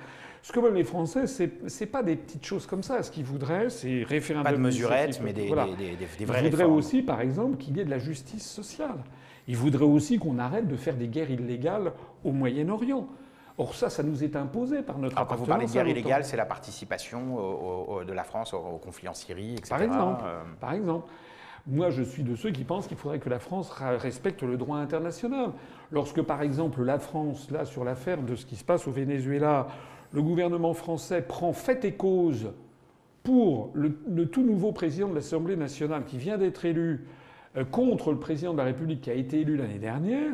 [0.43, 3.01] Ce que veulent les Français, ce n'est pas des petites choses comme ça.
[3.01, 4.51] Ce qu'ils voudraient, c'est référendum.
[4.51, 5.69] Pas de mesurettes, mais des, vraies
[6.19, 8.97] Ils voudraient aussi, par exemple, qu'il y ait de la justice sociale.
[9.47, 11.91] Ils voudraient aussi qu'on arrête de faire des guerres illégales
[12.23, 13.07] au Moyen-Orient.
[13.57, 16.23] Or ça, ça nous est imposé par notre Alors, Quand vous parlez de guerre illégale,
[16.23, 19.69] c'est la participation de la France au, conflit en Syrie, etc.
[19.69, 20.23] Par exemple.
[20.25, 20.41] Euh.
[20.59, 21.07] Par exemple.
[21.67, 24.77] Moi, je suis de ceux qui pensent qu'il faudrait que la France respecte le droit
[24.77, 25.51] international.
[25.91, 29.67] Lorsque, par exemple, la France, là, sur l'affaire de ce qui se passe au Venezuela,
[30.11, 32.51] le gouvernement français prend fait et cause
[33.21, 37.05] pour le, le tout nouveau président de l'Assemblée nationale qui vient d'être élu
[37.57, 40.33] euh, contre le président de la République qui a été élu l'année dernière,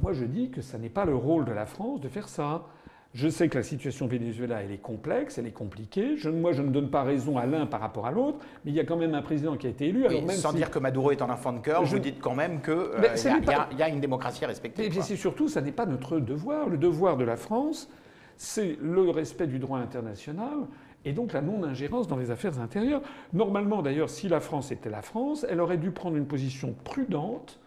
[0.00, 2.66] moi je dis que ce n'est pas le rôle de la France de faire ça.
[3.14, 6.16] Je sais que la situation au Venezuela, elle est complexe, elle est compliquée.
[6.26, 8.80] moi, je ne donne pas raison à l'un par rapport à l'autre, mais il y
[8.80, 10.04] a quand même un président qui a été élu.
[10.32, 11.96] sans dire que Maduro est un enfant de cœur, je...
[11.96, 14.90] vous dites quand même qu'il euh, y, a une démocratie à respecter.
[14.94, 16.68] Mais c'est surtout, ça n'est pas notre devoir.
[16.68, 17.88] Le devoir de la France,
[18.36, 20.66] c'est le respect du droit international
[21.06, 23.00] et donc la non-ingérence dans les affaires intérieures.
[23.32, 27.60] Normalement, d'ailleurs, si la France était la France, elle aurait dû prendre une position prudente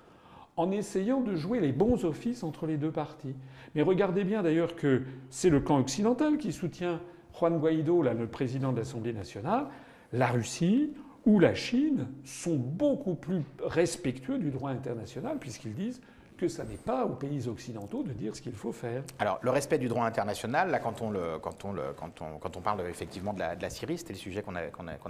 [0.59, 3.33] en essayant de jouer les bons offices entre les deux parties.
[3.75, 6.99] Mais regardez bien d'ailleurs que c'est le camp occidental qui soutient
[7.33, 9.67] Juan Guaido, là, le président de l'Assemblée nationale.
[10.11, 10.91] La Russie
[11.25, 16.01] ou la Chine sont beaucoup plus respectueux du droit international puisqu'ils disent
[16.39, 19.03] que ça n'est pas aux pays occidentaux de dire ce qu'il faut faire.
[19.19, 22.37] Alors, le respect du droit international, là, quand on, le, quand on, le, quand on,
[22.37, 24.55] quand on parle effectivement de la, de la Syrie, c'était le sujet qu'on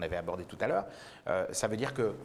[0.01, 0.85] avait abordé tout à l'heure,
[1.27, 2.15] euh, ça veut dire que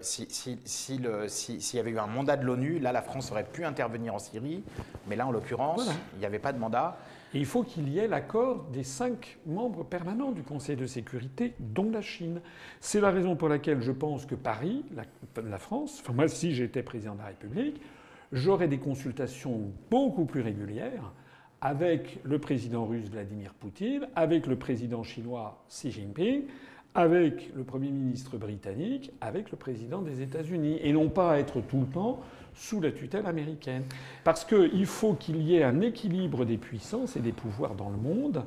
[0.00, 3.44] s'il si, si, si, y avait eu un mandat de l'ONU, là, la France aurait
[3.44, 4.62] pu intervenir en Syrie,
[5.08, 6.96] mais là, en l'occurrence, il n'y avait pas de mandat.
[7.34, 11.54] Et il faut qu'il y ait l'accord des cinq membres permanents du Conseil de sécurité,
[11.58, 12.40] dont la Chine.
[12.80, 15.02] C'est la raison pour laquelle je pense que Paris, la,
[15.42, 17.82] la France, enfin moi si j'étais président de la République,
[18.32, 21.12] j'aurai des consultations beaucoup plus régulières
[21.60, 26.44] avec le président russe Vladimir Poutine, avec le président chinois Xi Jinping,
[26.94, 31.80] avec le Premier ministre britannique, avec le président des États-Unis, et non pas être tout
[31.80, 32.20] le temps
[32.54, 33.84] sous la tutelle américaine.
[34.24, 37.98] Parce qu'il faut qu'il y ait un équilibre des puissances et des pouvoirs dans le
[37.98, 38.44] monde.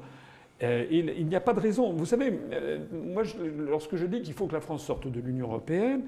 [0.63, 1.93] Euh, il, n'y a pas de raison.
[1.93, 3.23] Vous savez, euh, moi,
[3.57, 6.01] lorsque je dis qu'il faut que la France sorte de l'Union européenne,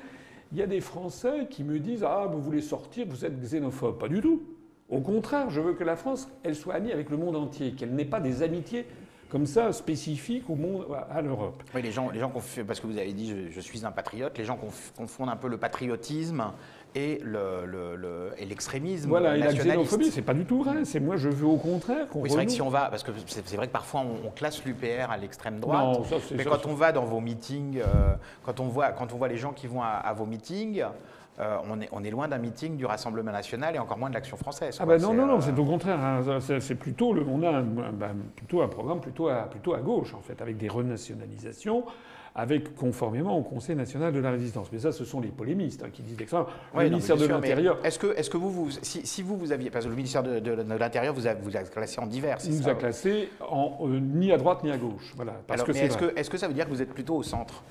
[0.52, 3.98] il y a des Français qui me disent Ah, vous voulez sortir, vous êtes xénophobe.
[3.98, 4.44] Pas du tout.
[4.90, 7.96] Au contraire, je veux que la France, elle soit amie avec le monde entier, qu'elle
[7.96, 8.86] n'ait pas des amitiés
[9.30, 11.64] comme ça spécifiques au monde, à l'Europe.
[11.74, 12.30] Oui, les gens, les gens
[12.68, 14.60] parce que vous avez dit je, je, suis un patriote, les gens
[14.98, 16.52] confondent un peu le patriotisme
[16.96, 17.22] et
[18.46, 19.06] l'extrémisme.
[19.06, 20.86] Le, voilà, et la xénophobie, c'est pas du tout vrai.
[20.86, 22.22] C'est moi, je veux au contraire qu'on.
[22.22, 24.64] Oui, c'est vrai que si on va, parce que c'est vrai que parfois on, classe
[24.64, 28.60] l'UPR à l'extrême droite, non, ça, mais quand on va dans vos meetings, euh, quand
[28.60, 30.84] on voit quand on voit les gens qui vont à, vos meetings.
[31.40, 34.14] Euh, on, est, on, est, loin d'un meeting du Rassemblement national et encore moins de
[34.14, 34.78] l'Action française.
[34.82, 35.98] Ah ben non, non, non, euh, c'est au contraire.
[35.98, 36.40] Hein.
[36.42, 40.14] c'est plutôt, le, on a un, ben, plutôt un programme plutôt à, plutôt à gauche,
[40.14, 41.86] en fait, avec des renationalisations,
[42.36, 44.68] avec conformément au Conseil national de la résistance.
[44.72, 46.48] Mais ça, ce sont les polémistes hein, qui disent ça.
[46.76, 47.80] le ministère de l'Intérieur.
[47.84, 50.52] Est-ce que, est que vous, vous si, vous, vous aviez, parce que le ministère de,
[50.78, 54.32] l'Intérieur vous a, vous a classé en divers, Il nous a classé en, euh, ni
[54.32, 55.14] à droite ni à gauche.
[55.16, 55.34] Voilà.
[55.48, 57.64] Parce que est-ce que, est que ça veut dire que vous êtes plutôt au centre?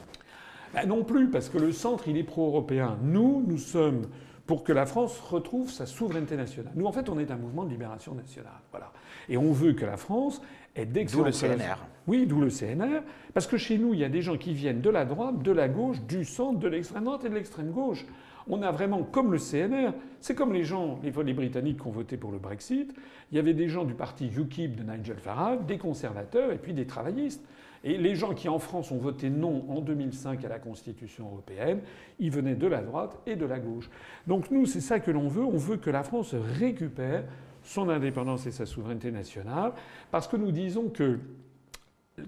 [0.74, 2.98] Ben Non plus, parce que le centre, il est pro-européen.
[3.02, 4.02] Nous, nous sommes
[4.46, 6.72] pour que la France retrouve sa souveraineté nationale.
[6.74, 8.60] Nous, en fait, on est un mouvement de libération nationale.
[8.72, 8.92] Voilà.
[9.28, 10.42] Et on veut que la France
[10.86, 11.76] D'où le CNR.
[12.06, 13.02] Oui, d'où le CNR.
[13.34, 15.52] Parce que chez nous, il y a des gens qui viennent de la droite, de
[15.52, 18.04] la gauche, du centre, de l'extrême droite et de l'extrême gauche.
[18.48, 21.92] On a vraiment, comme le CNR, c'est comme les gens, les, les Britanniques qui ont
[21.92, 22.92] voté pour le Brexit,
[23.30, 26.72] il y avait des gens du parti UKIP de Nigel Farage, des conservateurs et puis
[26.72, 27.44] des travaillistes.
[27.82, 31.80] Et les gens qui en France ont voté non en 2005 à la Constitution européenne,
[32.18, 33.88] ils venaient de la droite et de la gauche.
[34.26, 35.44] Donc nous, c'est ça que l'on veut.
[35.44, 37.24] On veut que la France récupère
[37.62, 39.72] son indépendance et sa souveraineté nationale,
[40.10, 41.18] parce que nous disons que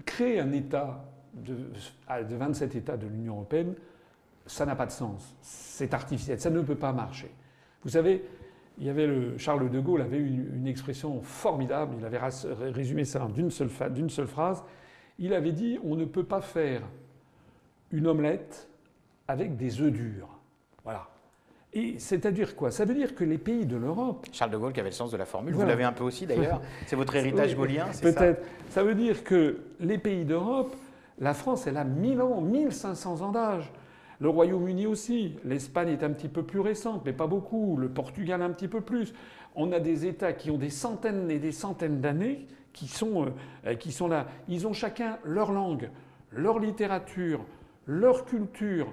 [0.05, 1.55] créer un État de,
[2.07, 3.75] 27 États de l'Union européenne,
[4.45, 5.35] ça n'a pas de sens.
[5.41, 6.39] C'est artificiel.
[6.39, 7.31] Ça ne peut pas marcher.
[7.83, 8.23] Vous savez,
[8.77, 11.95] il y avait le, Charles de Gaulle avait une, une expression formidable.
[11.99, 12.19] Il avait
[12.71, 13.69] résumé ça d'une seule,
[14.09, 14.63] seule phrase
[15.19, 16.81] il avait dit on ne peut pas faire
[17.91, 18.69] une omelette
[19.27, 20.29] avec des œufs durs.
[20.83, 21.07] Voilà.
[21.75, 22.69] Et c'est-à-dire quoi?
[22.69, 24.27] Ça veut dire que les pays de l'Europe.
[24.31, 26.25] Charles de Gaulle qui avait le sens de la formule, vous l'avez un peu aussi
[26.25, 26.61] d'ailleurs.
[26.85, 28.43] C'est votre héritage gaullien, c'est Peut-être.
[28.69, 30.75] Ça veut dire que les pays d'Europe,
[31.19, 33.71] la France, elle a 1000 ans, 1500 ans d'âge.
[34.19, 35.35] Le Royaume-Uni aussi.
[35.43, 37.75] L'Espagne est un petit peu plus récente, mais pas beaucoup.
[37.77, 39.13] Le Portugal un petit peu plus.
[39.55, 43.33] On a des États qui ont des centaines et des centaines d'années qui sont,
[43.65, 44.27] euh, qui sont là.
[44.47, 45.89] Ils ont chacun leur langue,
[46.31, 47.43] leur littérature,
[47.85, 48.87] leur culture,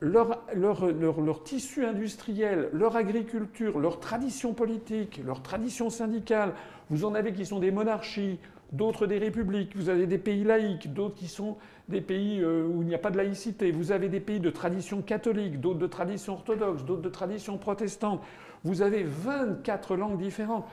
[0.00, 6.52] leur, tissu industriel, leur agriculture, leur tradition politique, leur tradition syndicale.
[6.88, 8.38] Vous en avez qui sont des monarchies,
[8.72, 9.76] d'autres des républiques.
[9.76, 11.56] Vous avez des pays laïques, d'autres qui sont
[11.88, 13.72] des pays euh, où il n'y a pas de laïcité.
[13.72, 18.22] Vous avez des pays de tradition catholique, d'autres de tradition orthodoxe, d'autres de tradition protestante.
[18.64, 20.66] Vous avez 24 langues différentes.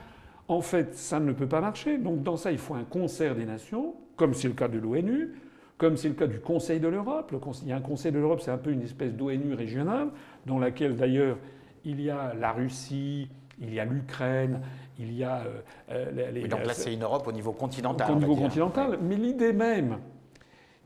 [0.46, 1.98] En fait, ça ne peut pas marcher.
[1.98, 5.34] Donc dans ça, il faut un concert des nations, comme c'est le cas de l'ONU,
[5.78, 7.32] comme c'est le cas du Conseil de l'Europe.
[7.62, 10.08] Il y a un Conseil de l'Europe, c'est un peu une espèce d'ONU régionale,
[10.44, 11.38] dans laquelle d'ailleurs
[11.84, 14.60] il y a la Russie, il y a l'Ukraine,
[14.98, 15.60] il y a euh,
[15.90, 16.48] euh, les.
[16.48, 18.10] donc là, c'est une Europe au niveau continental.
[18.10, 19.98] Au niveau continental, mais l'idée même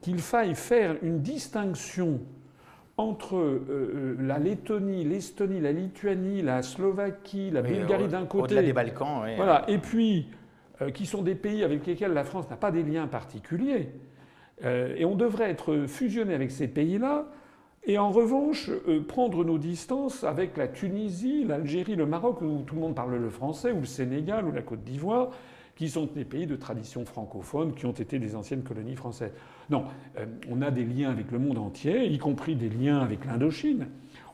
[0.03, 2.21] qu'il faille faire une distinction
[2.99, 8.45] entre euh, euh, la Lettonie, l'Estonie, la Lituanie, la Slovaquie, la Bulgarie d'un côté.
[8.45, 9.37] Au-delà des Balkans, oui.
[9.37, 9.65] Voilà.
[9.69, 10.29] Et puis,
[10.83, 13.91] euh, qui sont des pays avec lesquels la France n'a pas des liens particuliers.
[14.65, 17.27] Et on devrait être fusionné avec ces pays-là.
[17.85, 18.71] Et en revanche,
[19.09, 23.31] prendre nos distances avec la Tunisie, l'Algérie, le Maroc, où tout le monde parle le
[23.31, 25.31] français, ou le Sénégal, ou la Côte d'Ivoire,
[25.77, 29.33] qui sont des pays de tradition francophone, qui ont été des anciennes colonies françaises.
[29.71, 29.85] Non,
[30.19, 33.89] euh, on a des liens avec le monde entier, y compris des liens avec l'Indochine.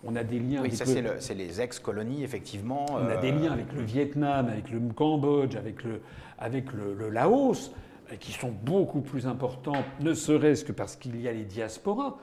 [0.05, 0.63] On a des liens.
[0.63, 2.87] Oui, ça c'est les ex-colonies effectivement.
[2.91, 6.01] On a des euh, liens avec le Vietnam, avec le Cambodge, avec le,
[6.39, 7.73] avec le, Laos,
[8.17, 12.17] qui sont beaucoup plus importants, ne serait-ce que parce qu'il y a les diasporas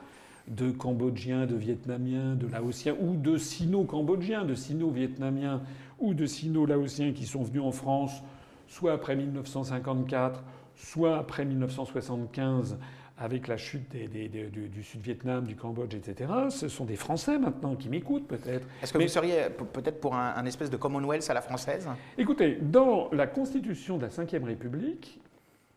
[0.48, 5.62] de Cambodgiens, de Vietnamiens, de Laotiens, ou de Sino-Cambodgiens, de Sino-Vietnamiens,
[6.00, 8.22] ou de Sino-Laotiens qui sont venus en France,
[8.68, 10.44] soit après 1954,
[10.76, 12.78] soit après 1975
[13.18, 16.30] avec la chute du, Sud-Vietnam, du Cambodge, etc.
[16.50, 18.68] Ce sont des Français maintenant qui m'écoutent peut-être.
[18.84, 19.44] Est-ce que vous seriez
[19.74, 21.88] peut-être pour un, espèce de Commonwealth à la française?
[22.18, 25.22] Écoutez, dans la Constitution de la Ve République,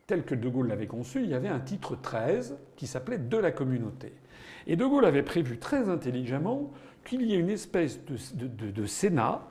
[0.08, 3.36] telle que De Gaulle l'avait conçue, il y avait un titre 13 qui s'appelait De
[3.36, 4.14] la communauté.
[4.66, 6.72] Et De Gaulle avait prévu très intelligemment
[7.04, 9.42] qu'il y ait une espèce de, Sénat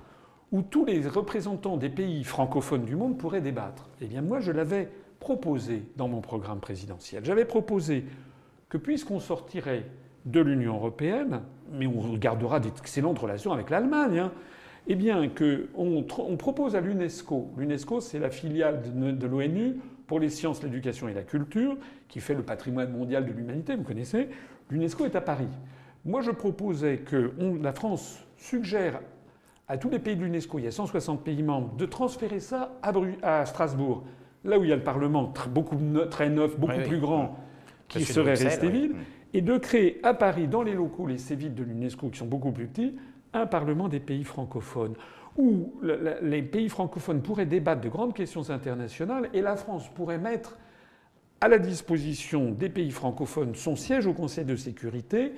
[0.51, 3.87] où tous les représentants des pays francophones du monde pourraient débattre.
[4.01, 4.89] Eh bien moi, je l'avais
[5.19, 7.23] proposé dans mon programme présidentiel.
[7.23, 8.05] J'avais proposé
[8.69, 9.85] que puisqu'on sortirait
[10.25, 11.41] de l'Union européenne,
[11.71, 14.31] mais on gardera d'excellentes relations avec l'Allemagne, hein,
[14.87, 19.75] eh bien qu'on on propose à l'UNESCO, l'UNESCO c'est la filiale de, l'ONU
[20.07, 23.83] pour les sciences, l'éducation et la culture, qui fait le patrimoine mondial de l'humanité, vous
[23.83, 24.29] connaissez,
[24.69, 25.49] l'UNESCO est à Paris.
[26.05, 29.01] Moi je proposais que la France suggère
[29.67, 32.79] à tous les pays de l'UNESCO, il y a 160 pays membres, de transférer ça
[33.21, 34.05] à Strasbourg
[34.45, 35.77] là où il y a le Parlement beaucoup,
[36.09, 37.37] très neuf, beaucoup plus grand,
[37.89, 38.93] qui serait resté vide,
[39.33, 42.51] et de créer à Paris, dans les locaux, les Cévites de l'UNESCO, qui sont beaucoup
[42.53, 42.95] plus petits,
[43.33, 44.95] un Parlement des pays francophones,
[45.37, 45.73] où
[46.21, 50.57] les pays francophones pourraient débattre de grandes questions internationales, et la France pourrait mettre
[51.41, 55.33] à la disposition des pays francophones son siège au Conseil de sécurité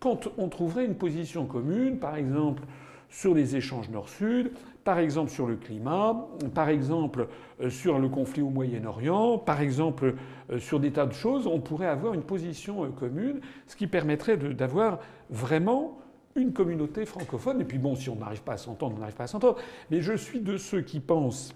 [0.00, 2.64] quand on trouverait une position commune, par exemple
[3.08, 4.52] sur les échanges nord-sud,
[4.84, 7.28] par exemple sur le climat, par exemple
[7.60, 10.14] euh, sur le conflit au Moyen-Orient, par exemple
[10.50, 13.86] euh, sur des tas de choses, on pourrait avoir une position euh, commune, ce qui
[13.86, 14.98] permettrait d'avoir
[15.30, 15.98] vraiment
[16.36, 17.60] une communauté francophone.
[17.60, 19.58] Et puis bon, si on n'arrive pas à s'entendre, on n'arrive pas à s'entendre.
[19.90, 21.54] Mais je suis de ceux qui pensent.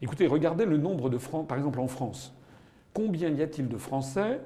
[0.00, 2.34] Écoutez, regardez le nombre de Français, par exemple en France.
[2.92, 4.40] Combien y a-t-il de Français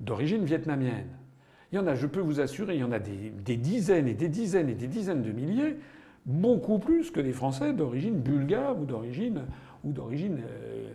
[0.00, 1.08] d'origine vietnamienne?
[1.72, 4.14] Il y en a, je peux vous assurer, il y en a des dizaines et
[4.14, 5.76] des dizaines et des dizaines de milliers
[6.26, 9.44] beaucoup plus que des Français d'origine bulgare ou d'origine
[9.84, 10.92] euh,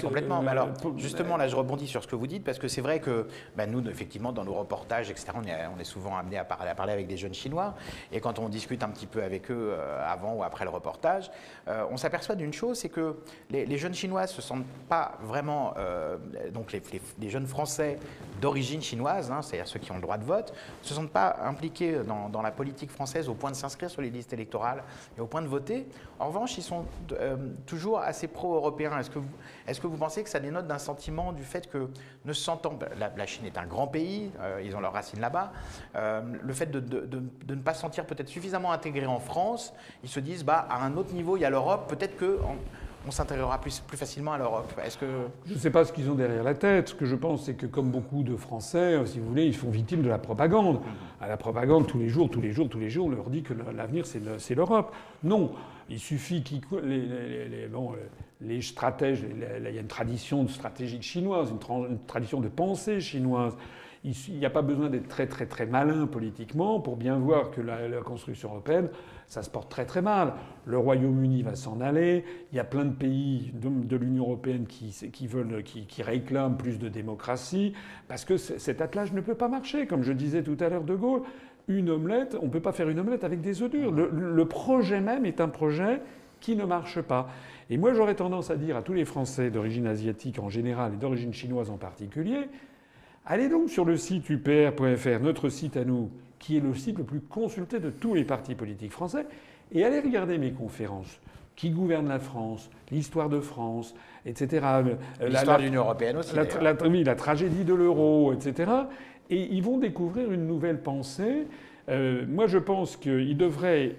[0.00, 0.42] complètement.
[0.42, 3.00] Mais alors, justement, là, je rebondis sur ce que vous dites, parce que c'est vrai
[3.00, 6.44] que ben, nous, effectivement, dans nos reportages, etc., on est, on est souvent amené à
[6.44, 7.74] parler, à parler, avec des jeunes Chinois.
[8.12, 11.30] Et quand on discute un petit peu avec eux euh, avant ou après le reportage,
[11.68, 13.16] euh, on s'aperçoit d'une chose, c'est que
[13.50, 15.74] les, jeunes Chinois ne se sentent pas vraiment,
[16.52, 17.98] donc les, jeunes Français
[18.40, 21.36] d'origine chinoise, hein, c'est-à-dire ceux qui ont le droit de vote, ne se sentent pas
[21.42, 24.82] impliqués dans, dans la politique française au point de s'inscrire sur les listes électorales
[25.16, 25.86] et au point de voter.
[26.18, 26.84] En revanche, ils sont
[27.66, 28.98] toujours assez pro-européens.
[28.98, 29.28] Est-ce que vous,
[29.66, 31.88] est-ce que vous pensez que ça dénote d'un sentiment du fait que,
[32.24, 35.52] ne sentant, la, la Chine est un grand pays, euh, ils ont leurs racines là-bas,
[35.96, 36.80] euh, le fait de,
[37.48, 39.72] ne pas se sentir peut-être suffisamment intégré en France,
[40.02, 42.38] ils se disent, bah, à un autre niveau, il y a l'Europe, peut-être que
[43.06, 44.72] on s'intégrera plus, plus, facilement à l'Europe.
[44.84, 45.06] Est-ce que...
[45.46, 46.90] Je ne sais pas ce qu'ils ont derrière la tête.
[46.90, 49.54] Ce que je pense, c'est que comme beaucoup de Français, euh, si vous voulez, ils
[49.54, 50.80] sont victimes de la propagande.
[51.20, 53.42] À la propagande, tous les jours, tous les jours, tous les jours, on leur dit
[53.42, 54.94] que l'avenir, c'est l'Europe.
[55.24, 55.52] Non.
[55.88, 56.60] Il suffit qu'ils...
[56.82, 57.96] Les, bon, euh,
[58.42, 59.24] les, stratèges...
[59.24, 63.56] Il y a une tradition stratégique chinoise, une, tradition de pensée chinoise.
[64.02, 67.60] Il n'y a pas besoin d'être très très très malin politiquement pour bien voir que
[67.60, 68.88] la, construction européenne
[69.26, 70.34] ça se porte très très mal.
[70.64, 72.24] Le Royaume-Uni va s'en aller.
[72.50, 76.88] Il y a plein de pays de, l'Union européenne qui, veulent, qui, réclament plus de
[76.88, 77.72] démocratie,
[78.08, 79.86] parce que cet attelage ne peut pas marcher.
[79.86, 81.22] Comme je disais tout à l'heure de Gaulle,
[81.68, 83.92] une omelette, on ne peut pas faire une omelette avec des œufs durs.
[83.92, 86.02] Le, projet même est un projet
[86.40, 87.28] qui ne marche pas.
[87.68, 90.96] Et moi, j'aurais tendance à dire à tous les Français d'origine asiatique en général et
[90.96, 92.48] d'origine chinoise en particulier,
[93.26, 97.04] allez donc sur le site upr.fr, notre site à nous, qui est le site le
[97.04, 99.26] plus consulté de tous les partis politiques français,
[99.72, 101.20] et allez regarder mes conférences.
[101.56, 104.66] Qui gouverne la France L'histoire de France, etc.
[105.20, 106.34] Euh, l'histoire de l'Union européenne aussi.
[106.34, 108.70] La, la, la, tragédie de l'euro, etc.
[109.28, 111.46] Et ils vont découvrir une nouvelle pensée.
[111.90, 113.96] Euh, moi, je pense qu'ils devraient,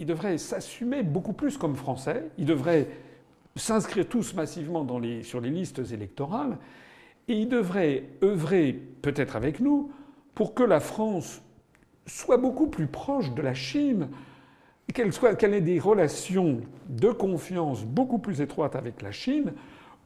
[0.00, 2.24] ils devraient s'assumer beaucoup plus comme Français.
[2.38, 2.88] Ils devraient
[3.54, 6.58] s'inscrire tous massivement dans les, sur les listes électorales.
[7.28, 9.90] Et ils devraient œuvrer, peut-être avec nous,
[10.34, 11.42] pour que la France
[12.06, 14.08] soit beaucoup plus proche de la Chine,
[14.94, 19.52] qu'elle, ait des relations de confiance beaucoup plus étroites avec la Chine,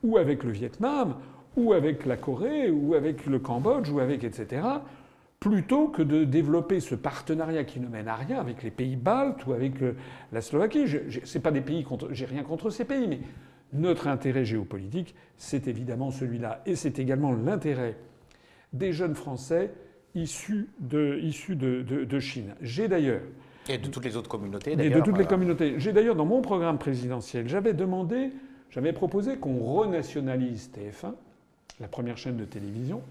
[0.03, 1.17] ou avec le Vietnam,
[1.57, 4.63] ou avec la Corée, ou avec le Cambodge, ou avec etc.,
[5.41, 9.47] plutôt que de développer ce partenariat qui ne mène à rien avec les pays baltes
[9.47, 9.97] ou avec euh,
[10.33, 10.85] la Slovaquie.
[11.25, 13.21] C'est pas des pays contre, j'ai rien contre ces pays, mais
[13.73, 17.97] notre intérêt géopolitique, c'est évidemment celui-là, et c'est également l'intérêt
[18.73, 19.73] des jeunes Français
[20.15, 22.55] issus de, issus de, de, Chine.
[22.61, 23.23] J'ai d'ailleurs.
[23.69, 24.97] Et de toutes les autres communautés, d'ailleurs.
[24.97, 25.75] Et de toutes les communautés.
[25.79, 28.31] J'ai d'ailleurs, dans mon programme présidentiel, j'avais demandé,
[28.71, 31.15] j'avais proposé qu'on renationalise TF1,
[31.79, 33.03] la première chaîne de télévision,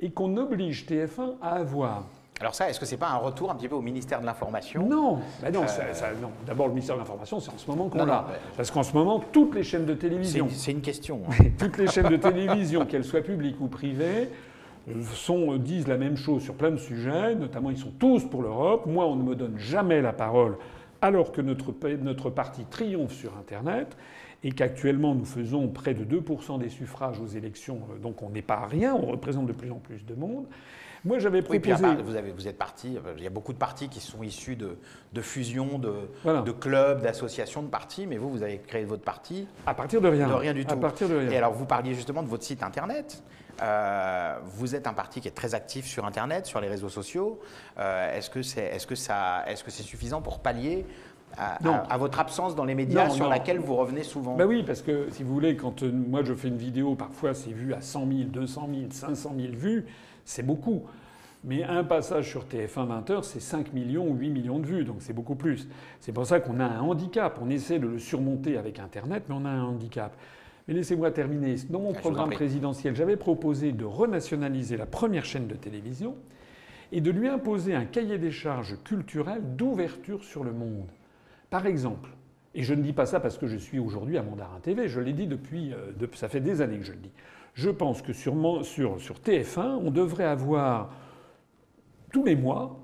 [0.00, 2.08] et qu'on oblige TF1 à avoir
[2.42, 4.84] alors ça, est-ce que c'est pas un retour un petit peu au ministère de l'Information?
[4.84, 5.20] Non,
[5.52, 6.30] non, euh, non.
[6.44, 8.26] D'abord, le ministère de l'Information, c'est en ce moment qu'on l'a.
[8.56, 10.48] Parce qu'en ce moment, toutes les chaînes de télévision...
[10.50, 11.20] C'est une, question.
[11.28, 11.44] Hein.
[11.56, 14.28] toutes les chaînes de télévision, qu'elles soient publiques ou privées,
[15.14, 18.86] sont, disent la même chose sur plein de sujets, notamment ils sont tous pour l'Europe.
[18.86, 20.56] Moi, on ne me donne jamais la parole
[21.00, 23.96] alors que notre, notre parti triomphe sur Internet
[24.42, 28.66] et qu'actuellement nous faisons près de 2% des suffrages aux élections, donc on n'est pas
[28.66, 30.46] rien, on représente de plus en plus de monde.
[31.04, 31.84] Moi, j'avais proposé.
[32.04, 32.96] vous, avez, vous êtes parti.
[33.16, 34.76] Il y a beaucoup de partis qui sont issus de,
[35.12, 39.46] de fusions, de, de clubs, d'associations de partis, mais vous, vous avez créé votre parti.
[39.66, 40.28] À partir de rien.
[40.28, 40.74] De rien du tout.
[40.74, 41.30] À partir de rien.
[41.30, 43.22] Et alors, vous parliez justement de votre site internet.
[43.62, 47.38] Euh, vous êtes un parti qui est très actif sur Internet, sur les réseaux sociaux.
[47.78, 50.86] Euh, est-ce que c'est est -ce ça, est -ce c'est suffisant pour pallier
[51.36, 55.08] à, votre absence dans les médias sur laquelle vous revenez souvent Ben oui, parce que
[55.10, 58.06] si vous voulez, quand euh, moi je fais une vidéo, parfois c'est vu à 100
[58.08, 59.86] 000, 200 000, 500 000 vues,
[60.24, 60.82] c'est beaucoup.
[61.44, 64.96] Mais un passage sur TF1 20h, c'est 5 millions ou 8 millions de vues, donc
[65.00, 65.68] c'est beaucoup plus.
[65.98, 67.38] C'est pour ça qu'on a un handicap.
[67.42, 70.16] On essaie de le surmonter avec Internet, mais on a un handicap.
[70.68, 71.56] Mais laissez-moi terminer.
[71.68, 76.14] Dans mon ah, programme présidentiel, j'avais proposé de renationaliser la première chaîne de télévision
[76.92, 80.86] et de lui imposer un cahier des charges culturel d'ouverture sur le monde.
[81.50, 82.10] Par exemple,
[82.54, 85.00] et je ne dis pas ça parce que je suis aujourd'hui à Mandarin TV, je
[85.00, 87.10] l'ai dit depuis, euh, ça fait des années que je le dis.
[87.54, 88.34] Je pense que sur,
[88.64, 90.90] sur, sur TF1, on devrait avoir
[92.12, 92.78] tous les mois,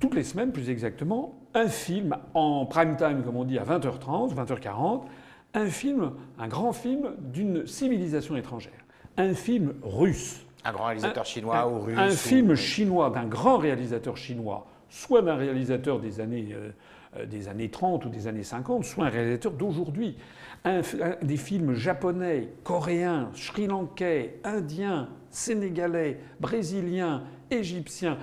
[0.00, 4.34] toutes les semaines plus exactement, un film en prime time, comme on dit, à 20h30,
[4.34, 5.02] 20h40,
[5.54, 8.72] un film, un grand film d'une civilisation étrangère.
[9.16, 10.46] Un film russe.
[10.64, 15.34] Un grand réalisateur chinois ou russe Un film chinois, d'un grand réalisateur chinois, soit d'un
[15.34, 16.70] réalisateur des années, euh,
[17.26, 20.16] des années 30 ou des années 50, soit un réalisateur d'aujourd'hui.
[21.22, 28.16] des films japonais, coréens, sri-lankais, indiens, sénégalais, brésiliens, égyptiens.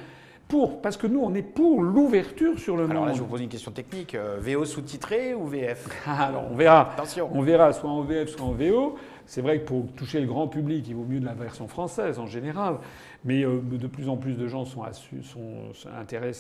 [0.48, 3.08] pour, parce que nous, on est pour l'ouverture sur le Alors monde.
[3.10, 4.16] là, je vous pose une question technique.
[4.16, 6.92] Euh, VO sous-titré ou VF Alors, on verra.
[6.94, 7.30] Attention.
[7.34, 8.96] On verra soit en VF, soit en VO.
[9.30, 12.18] C'est vrai que pour toucher le grand public, il vaut mieux de la version française
[12.18, 12.78] en général.
[13.26, 14.82] Mais euh, de plus en plus de gens sont,
[15.22, 15.90] sont-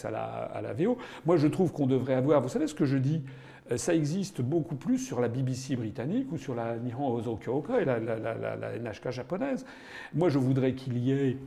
[0.05, 0.97] à la, VO.
[1.27, 2.41] Moi, je trouve qu'on devrait avoir.
[2.41, 3.21] Vous savez ce que je dis
[3.71, 7.85] Euh, Ça existe beaucoup plus sur la BBC britannique ou sur la Nihon Ozo Kyokai,
[7.85, 9.63] la, la, la, la- la NHK japonaise.
[10.15, 11.37] Moi, je voudrais qu'il y ait,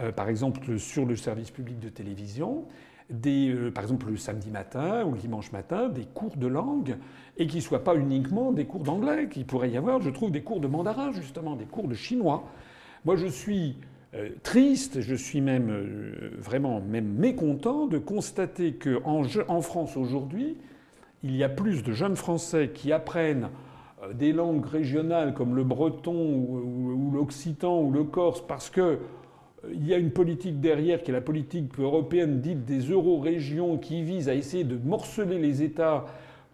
[0.00, 2.64] euh, par exemple, sur le service public de télévision,
[3.10, 6.96] euh, par exemple le samedi matin ou le dimanche matin, des cours de langue
[7.36, 10.30] et qui ne soient pas uniquement des cours d'anglais, qu'il pourrait y avoir, je trouve,
[10.30, 12.44] des cours de mandarin, justement, des cours de chinois.
[13.04, 13.76] Moi, je suis
[14.14, 20.56] euh, triste, je suis même euh, vraiment même mécontent de constater qu'en en France aujourd'hui,
[21.22, 23.48] il y a plus de jeunes Français qui apprennent
[24.14, 29.00] des langues régionales comme le breton ou, l'occitan ou le corse parce que
[29.72, 34.02] il y a une politique derrière qui est la politique européenne dite des euro-régions qui
[34.02, 36.06] vise à essayer de morceler les États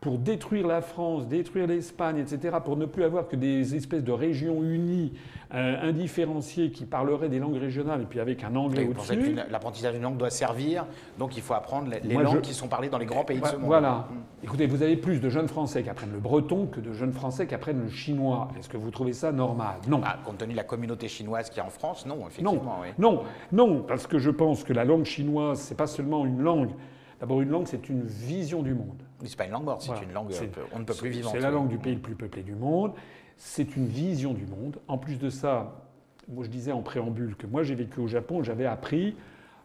[0.04, 4.12] pour détruire la France, détruire l'Espagne, etc., pour ne plus avoir que des espèces de
[4.12, 5.14] régions unies,
[5.54, 9.34] euh, indifférenciées, qui parleraient des langues régionales et puis avec un anglais au-dessus.
[9.50, 10.84] l'apprentissage d'une langue doit servir,
[11.18, 13.40] donc il faut apprendre les, Moi, langues je- qui sont parlées dans les grands pays
[13.40, 13.64] de ce monde.
[13.64, 14.06] Voilà.
[14.42, 17.46] Écoutez, vous avez plus de jeunes Français qui apprennent le breton que de jeunes Français
[17.46, 18.48] qui apprennent le chinois.
[18.58, 19.76] Est-ce que vous trouvez ça normal?
[19.88, 20.02] Non.
[20.04, 22.76] Ah, compte tenu de la communauté chinoise qu'il y a en France, non, Non, effectivement.
[22.82, 22.88] oui.
[22.98, 26.72] non, non, parce que je pense que la langue chinoise, c'est pas seulement une langue.
[27.20, 29.02] D'abord, une langue, c'est une vision du monde.
[29.22, 30.02] Mais c'est pas une langue morte, c'est Voilà.
[30.04, 31.32] une langue euh, on ne peut plus vivante.
[31.32, 32.92] C'est la langue du pays le plus peuplé du monde.
[33.36, 34.78] C'est une vision du monde.
[34.88, 35.80] En plus de ça,
[36.28, 39.16] moi je disais en préambule que moi j'ai vécu au Japon, j'avais appris.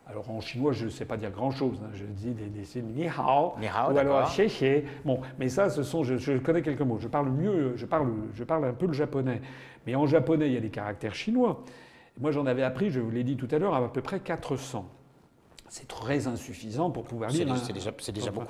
[0.08, 1.80] Alors en chinois, je ne sais pas dire grand-chose.
[1.84, 1.90] hein.
[1.94, 4.84] Je dis des, des signes ni hao, Ni hao, ou alors xie xie.
[5.06, 6.98] Bon, mais ça, ce sont, je, je connais quelques mots.
[7.00, 9.40] Je parle mieux, je parle, je parle un peu le japonais.
[9.86, 11.64] Mais en japonais, il y a des caractères chinois.
[12.20, 14.84] Moi, j'en avais appris, je vous l'ai dit tout à l'heure, à peu près 400.
[15.70, 17.56] C'est très insuffisant pour pouvoir lire.
[17.58, 18.48] c'est déjà, beaucoup.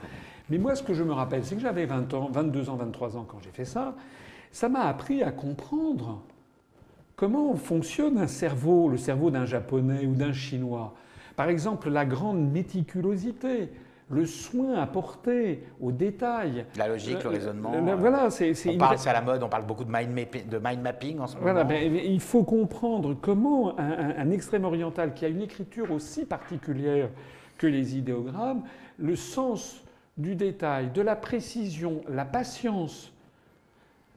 [0.50, 3.18] mais moi, ce que je me rappelle, c'est que j'avais 20 ans, 22 ans, 23
[3.18, 3.96] ans quand j'ai fait ça.
[4.52, 6.24] Ça m'a appris à comprendre
[7.16, 10.96] comment fonctionne un cerveau, le cerveau d'un japonais ou d'un chinois.
[11.36, 13.70] Par exemple, la grande méticulosité,
[14.10, 16.66] le soin apporté aux détails.
[16.78, 17.72] La logique, le Euh, raisonnement.
[17.72, 19.92] le- euh, voilà, c'est c'est on parle, c'est à la mode, on parle beaucoup de
[19.92, 21.70] mind, mapping, de mind mapping en ce Voilà, moment.
[21.80, 26.26] ben, il faut comprendre comment un, un- un extrême oriental qui a une écriture aussi
[26.26, 27.10] particulière
[27.58, 28.64] que les idéogrammes,
[28.98, 29.84] le sens
[30.18, 33.14] du détail, de la précision, la patience.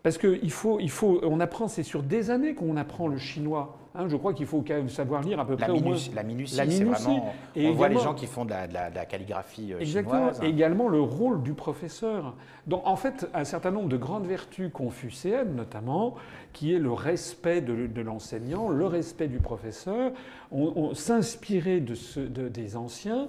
[0.03, 3.79] Parce qu'il faut, il faut, on apprend, c'est sur des années qu'on apprend le chinois.
[3.95, 4.07] Hein.
[4.09, 5.83] je crois qu'il faut quand même savoir lire à peu La, près au moins.
[5.93, 6.85] minutie, la minutie, la minutie.
[6.85, 7.35] vraiment.
[7.57, 9.79] Et on voit les gens qui font de la, de la- de la calligraphie euh,
[9.81, 10.19] Exactement.
[10.31, 10.41] chinoise.
[10.43, 12.35] Et également le rôle du professeur.
[12.67, 16.15] Donc, en fait, un certain nombre de grandes vertus confucéennes, notamment,
[16.53, 20.13] qui est le respect de, de l'enseignant, le respect du professeur,
[20.53, 20.95] on, on-
[21.81, 21.95] de
[22.29, 23.29] de- des anciens,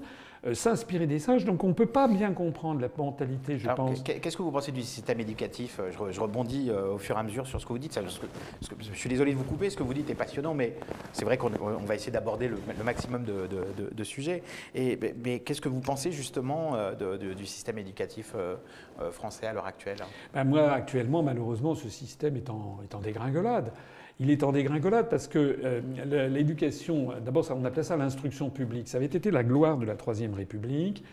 [0.53, 1.45] s'inspirer des sages.
[1.45, 4.01] Donc, on ne peut pas bien comprendre la mentalité, je Alors, pense.
[4.03, 5.79] qu'est- Qu'est-ce que vous pensez du système éducatif?
[5.79, 7.79] Euh, je, re- je rebondis euh, au fur et à mesure sur ce que vous
[7.79, 7.97] dites.
[8.01, 10.75] je suis désolé de vous couper, ce que vous dites est passionnant, mais
[11.13, 14.43] c'est vrai qu'on on va essayer d'aborder le, maximum de, de- de- de sujets.
[14.75, 18.55] Et, mais qu'est-ce que vous pensez justement euh, du système éducatif euh,
[19.01, 19.97] euh, français à l'heure actuelle?
[20.33, 23.71] Ben, moi, actuellement, malheureusement, ce système est en, est en dégringolade.
[24.19, 28.87] Il est en dégringolade parce que euh, l'éducation, d'abord, on appelait ça l'instruction publique.
[28.87, 31.03] Ça avait été la gloire de la Troisième République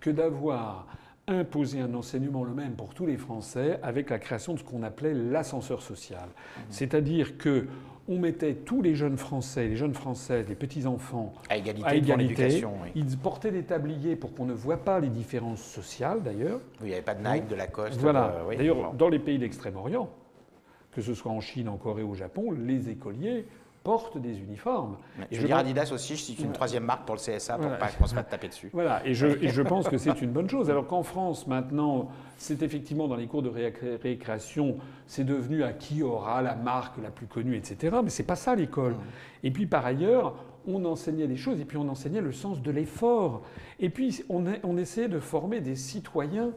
[0.00, 0.86] que d'avoir
[1.28, 4.82] imposé un enseignement le même pour tous les Français avec la création de ce qu'on
[4.84, 6.28] appelait l'ascenseur social.
[6.70, 7.66] C'est-à-dire que
[8.08, 12.00] on mettait tous les jeunes Français, les jeunes Françaises, les petits-enfants À égalité à devant
[12.14, 12.42] égalité.
[12.44, 12.72] l'éducation.
[12.84, 12.90] Oui.
[12.94, 16.60] Ils portaient des tabliers pour qu'on ne voit pas les différences sociales, d'ailleurs.
[16.80, 18.00] Oui, Il n'y avait pas de Nike, de Lacoste.
[18.00, 18.26] Voilà.
[18.26, 18.56] euh, oui.
[18.56, 20.08] D'ailleurs, dans les pays d'Extrême-Orient,
[20.96, 23.44] que ce soit en Chine, en Corée ou au Japon, les écoliers
[23.84, 24.96] portent des uniformes.
[25.18, 27.54] Mais Et Je veux dire pense- Adidas aussi, c'est une troisième marque pour le CSA
[27.54, 27.76] pour Voilà.
[27.76, 28.70] pas qu'on se mette taper dessus.
[28.72, 30.70] Voilà, et je, et je pense que c'est une bonne chose.
[30.70, 35.72] Alors qu'en France, maintenant, c'est effectivement dans les cours de récré- récréation, c'est devenu à
[35.74, 37.98] qui aura la marque la plus connue, etc.
[38.02, 38.96] Mais c'est pas ça l'école.
[39.44, 40.34] Et puis par ailleurs,
[40.66, 43.42] on enseignait des choses, et puis on enseignait le sens de l'effort.
[43.78, 46.50] Et puis on, a- on essayait de former des citoyens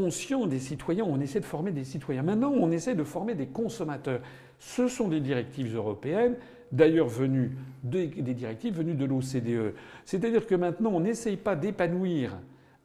[0.00, 2.22] conscients, des citoyens, on essaie de former des citoyens.
[2.22, 4.20] Maintenant, on essaie de former des consommateurs.
[4.60, 6.36] Ce sont des directives européennes,
[6.70, 9.74] d'ailleurs venues des, des directives venues de l'OCDE.
[10.04, 12.36] C'est-à-dire que maintenant, on n'essaye pas d'épanouir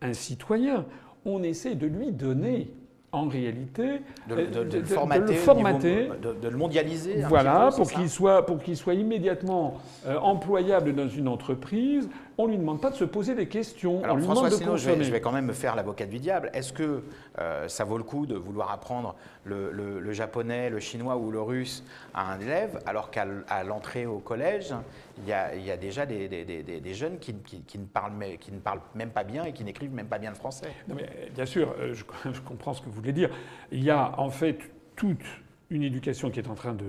[0.01, 0.85] un citoyen,
[1.25, 2.71] on essaie de lui donner,
[3.11, 6.01] en réalité, De, euh, de- de de- le de- formater, de le au formater.
[6.01, 7.21] niveau- de, de le mondialiser.
[7.29, 9.75] Voilà, peu, pour qu'il soit, pour qu'il soit immédiatement
[10.07, 14.03] euh, employable dans une entreprise, on lui demande pas de se poser des questions.
[14.03, 15.03] Alors on lui François demande de je vais, consommer.
[15.05, 16.49] je vais quand même me faire l'avocat du diable.
[16.53, 17.03] Est-ce que
[17.39, 19.15] euh, ça vaut le coup de vouloir apprendre
[19.45, 21.83] le, le- le japonais, le chinois ou le russe
[22.13, 23.25] à un élève, alors qu'à
[23.63, 24.73] l'entrée au collège,
[25.19, 27.61] il y a, il y a déjà des, des- des- des- des jeunes qui, qui-
[27.61, 30.17] qui ne parlent, mais- qui ne parlent même pas bien et qui n'écrivent même pas
[30.19, 30.67] bien le français?
[30.87, 33.29] Non, mais, euh, bien sûr, euh, je, je comprends ce que vous voulez dire.
[33.71, 34.57] Il y a en fait
[34.95, 35.23] toute
[35.69, 36.85] une éducation qui est en train de,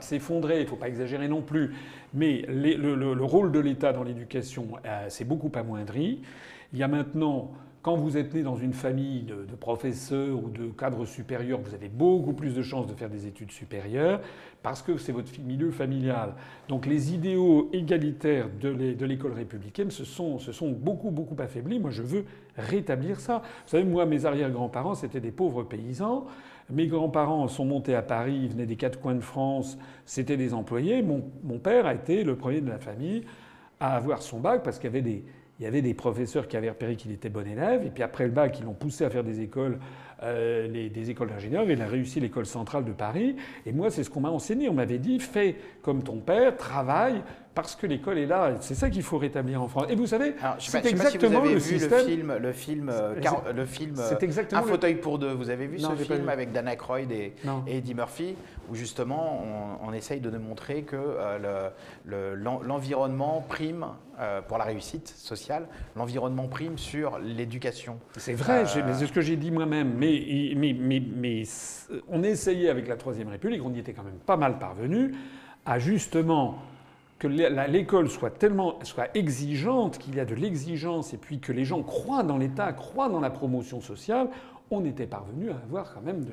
[0.00, 1.74] s'effondrer, il ne faut pas exagérer non plus,
[2.12, 6.20] mais le, le- le rôle de l'État dans l'éducation euh, s'est beaucoup amoindri.
[6.72, 7.52] Il y a maintenant,
[7.82, 11.74] quand vous êtes né dans une famille de, de professeurs ou de cadres supérieurs, vous
[11.74, 14.20] avez beaucoup plus de chances de faire des études supérieures
[14.62, 16.34] parce que c'est votre milieu familial.
[16.68, 21.78] Donc les idéaux égalitaires de l'école républicaine se sont, se sont beaucoup, beaucoup affaiblis.
[21.78, 22.24] Moi, je veux
[22.56, 23.42] rétablir ça.
[23.66, 26.26] Vous savez, moi, mes arrière-grands-parents, c'était des pauvres paysans.
[26.70, 30.54] Mes grands-parents sont montés à Paris, ils venaient des quatre coins de France, c'était des
[30.54, 31.02] employés.
[31.02, 33.22] Mon, père a été le premier de la famille
[33.80, 35.24] à avoir son bac parce qu'il y avait des,
[35.60, 37.84] il y avait des professeurs qui avaient repéré qu'il était bon élève.
[37.84, 39.78] Et puis après le bac, ils l'ont poussé à faire des écoles,
[40.22, 41.64] euh, des écoles d'ingénieurs.
[41.68, 43.36] Il a réussi l'école centrale de Paris.
[43.66, 44.68] Et moi, c'est ce qu'on m'a enseigné.
[44.68, 47.22] On m'avait dit, fais comme ton père, travaille,
[47.54, 48.52] parce que l'école est là.
[48.60, 49.86] C'est ça qu'il faut rétablir en France.
[49.88, 51.98] Et vous savez, c'est si vous exactement avez le vu système.
[52.00, 55.32] le film, le film, euh, car- le film euh, exactement Un le- fauteuil pour deux.
[55.32, 57.32] Vous avez vu Non, ce film avec Dan Aykroyd et,
[57.66, 58.34] Eddie Murphy,
[58.70, 59.40] où justement
[59.82, 61.70] on, on essaye de démontrer que euh,
[62.06, 63.86] le- le- l'en- l'environnement prime
[64.46, 67.98] pour la réussite sociale, l'environnement prime sur l'éducation.
[68.16, 69.94] C'est vrai, c'est ce que j'ai dit moi-même.
[69.96, 71.42] Mais, mais, mais, mais
[72.08, 75.14] on essayait avec la Troisième République, on y était quand même pas mal parvenu,
[75.66, 76.58] à justement
[77.18, 81.64] que l'école soit tellement soit exigeante, qu'il y a de l'exigence, et puis que les
[81.64, 84.28] gens croient dans l'État, croient dans la promotion sociale.
[84.70, 86.32] On était parvenu à avoir quand même de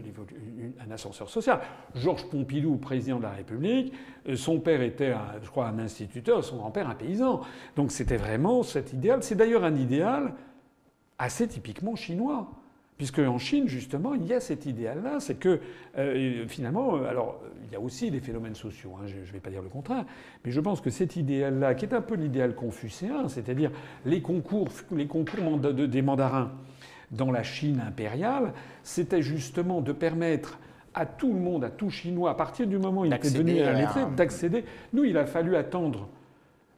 [0.86, 1.60] un ascenseur social.
[1.96, 3.94] Georges Pompidou, président de la République,
[4.28, 5.14] euh, son père était,
[5.44, 7.42] je crois, un instituteur, son grand-père un paysan.
[7.76, 9.22] Donc c'était vraiment cet idéal.
[9.22, 10.34] C'est d'ailleurs un idéal
[11.20, 12.50] assez typiquement chinois.
[13.02, 15.60] Puisque en Chine, justement, il y a cet idéal-là, c'est que
[15.98, 19.40] euh, finalement, euh, alors il y a aussi des phénomènes sociaux, hein, je ne vais
[19.40, 20.06] pas dire le contraire,
[20.46, 23.72] mais je pense que cet idéal-là, qui est un peu l'idéal confucéen, c'est-à-dire
[24.06, 26.52] les concours, les concours des mandarins
[27.10, 30.60] dans la Chine impériale, c'était justement de permettre
[30.94, 33.62] à tout le monde, à tout Chinois, à partir du moment où il était devenu
[33.62, 34.64] à un la- lettré, d'accéder.
[34.94, 36.08] Nous, il a fallu attendre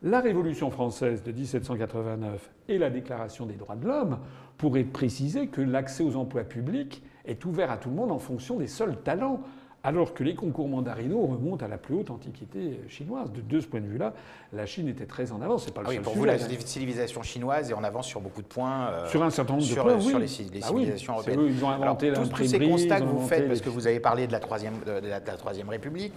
[0.03, 4.19] la Révolution française de 1789 et la Déclaration des droits de l'homme
[4.57, 8.19] pour être précisé que l'accès aux emplois publics est ouvert à tout le monde en
[8.19, 9.39] fonction des seuls talents,
[9.85, 13.31] alors que les concours mandarinaux remontent à la plus haute antiquité chinoise.
[13.31, 14.13] De, de ce point de vue-là,
[14.53, 15.65] la Chine était très en avance.
[15.65, 16.59] C'est pas le Ah oui, seul pour sujet, vous, la hein.
[16.65, 18.87] civilisation chinoise est en avance sur beaucoup de points.
[18.91, 20.25] euh, Sur un certain nombre sur, de points, sur oui.
[20.53, 21.39] les, Bah civilisations européennes.
[21.39, 23.87] eux, ils ont inventé Alors, tous, tous ces constats que vous faites, parce que vous
[23.87, 26.13] avez parlé de la troisième, de la, de la troisième République,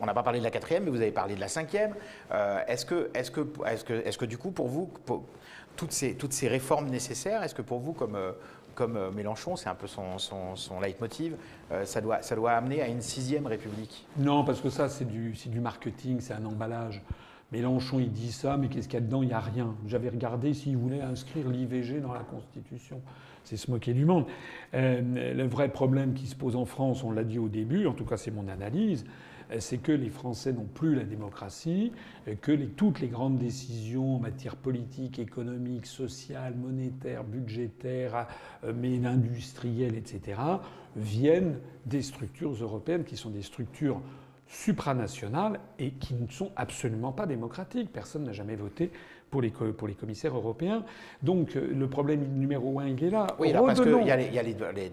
[0.00, 1.94] on n'a pas parlé de la quatrième, mais vous avez parlé de la cinquième.
[2.32, 4.90] Euh, est-ce que, est-ce que, est-ce que, est-ce que du coup, pour vous,
[5.76, 8.32] toutes ces, toutes ces réformes nécessaires, est-ce que pour vous, comme euh,
[8.74, 11.34] comme euh, Mélenchon, c'est un peu son, son, leitmotiv,
[11.82, 14.06] ça, doit, ça doit amener à une sixième République?
[14.16, 17.02] Non, parce que ça, c'est du, du marketing, c'est un emballage.
[17.50, 19.22] Mélenchon, il dit ça, mais qu'est-ce qu'il y a dedans?
[19.22, 19.74] Il n'y a rien.
[19.86, 23.00] J'avais regardé s'il voulait inscrire l'IVG dans la Constitution.
[23.42, 24.26] C'est se moquer du monde.
[24.72, 28.04] Le vrai problème qui se pose en France, on l'a dit au début, en tout
[28.04, 29.04] cas c'est mon analyse,
[29.58, 31.92] c'est que les Français n'ont plus la démocratie,
[32.28, 38.26] euh, que les- toutes les grandes décisions en matière politique, économique, sociale, monétaire, budgétaire,
[38.64, 40.40] euh, mais industrielle, etc.,
[40.96, 44.00] viennent des structures européennes qui sont des structures
[44.46, 47.92] supranationales et qui ne sont absolument pas démocratiques.
[47.92, 48.90] Personne n'a jamais voté
[49.30, 50.84] pour les, pour les commissaires européens.
[51.22, 53.26] Donc euh, le problème numéro un, il est là.
[53.38, 54.42] Oui, alors parce que y a les- il y a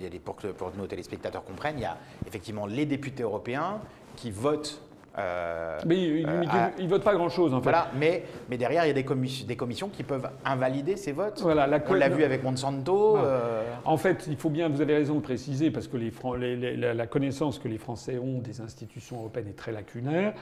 [0.09, 1.97] les- pour, que, pour que nos téléspectateurs comprennent, il y a
[2.27, 3.79] effectivement les députés européens
[4.15, 4.81] qui votent.
[5.17, 7.63] euh, Mais ils euh, ne à- votent pas grand-chose en fait.
[7.63, 11.13] Voilà, mais, mais derrière, il y a des, commis- des commissions qui peuvent invalider ces
[11.13, 11.39] votes.
[11.41, 13.11] Voilà, la On l'a vu avec Monsanto.
[13.11, 13.27] Voilà.
[13.27, 16.33] euh, En fait, il faut bien, vous avez raison de préciser, parce que les Fran-
[16.33, 20.33] les- les- la, la connaissance que les Français ont des institutions européennes est très lacunaire.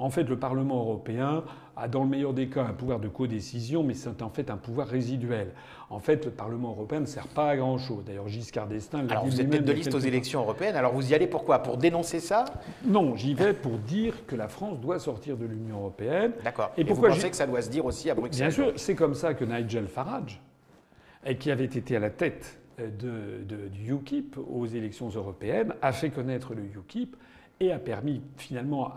[0.00, 1.42] En fait, le Parlement européen
[1.76, 4.56] a, dans le meilleur des cas, un pouvoir de codécision, mais c'est en fait un
[4.56, 5.48] pouvoir résiduel.
[5.90, 8.04] En fait, le Parlement européen ne sert pas à grand-chose.
[8.04, 10.76] D'ailleurs, Giscard d'Estaing l'a Alors, dit vous êtes tête de liste aux élections européennes.
[10.76, 11.58] Alors, vous y allez pourquoi?
[11.60, 12.44] Pour dénoncer ça?
[12.84, 16.32] Non, j'y vais pour dire que la France doit sortir de l'Union européenne.
[16.44, 16.70] D'accord.
[16.76, 18.38] Et Et, pourquoi vous pensez que ça doit se dire aussi à Bruxelles?
[18.48, 20.40] Bien sûr, c'est comme ça que Nigel Farage,
[21.40, 25.90] qui avait été à la tête euh, de, de- du UKIP aux élections européennes, a
[25.92, 27.16] fait connaître le UKIP
[27.60, 28.94] et a permis finalement,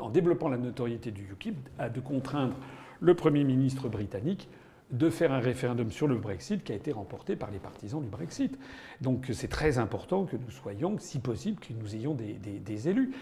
[0.00, 1.56] en, développant la notoriété du UKIP,
[1.94, 2.54] de contraindre
[3.00, 4.48] le Premier ministre britannique
[4.90, 8.08] de faire un référendum sur le Brexit qui a été remporté par les partisans du
[8.08, 8.58] Brexit.
[9.02, 13.12] Donc c'est très important que nous soyons, si possible, que nous ayons des élus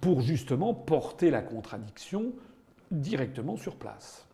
[0.00, 2.32] pour justement porter la contradiction
[2.92, 4.25] directement sur place.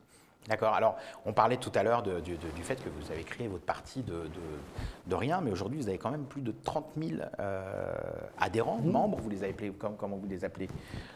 [0.49, 0.75] D'accord.
[0.75, 4.25] Alors, on parlait tout à l'heure du, fait que vous avez créé votre parti de,
[5.07, 7.93] de, rien, mais aujourd'hui, vous avez quand même plus de 30 000 euh,
[8.39, 8.91] adhérents, mmh.
[8.91, 10.69] membres, vous les appelez, comment, vous les appelez?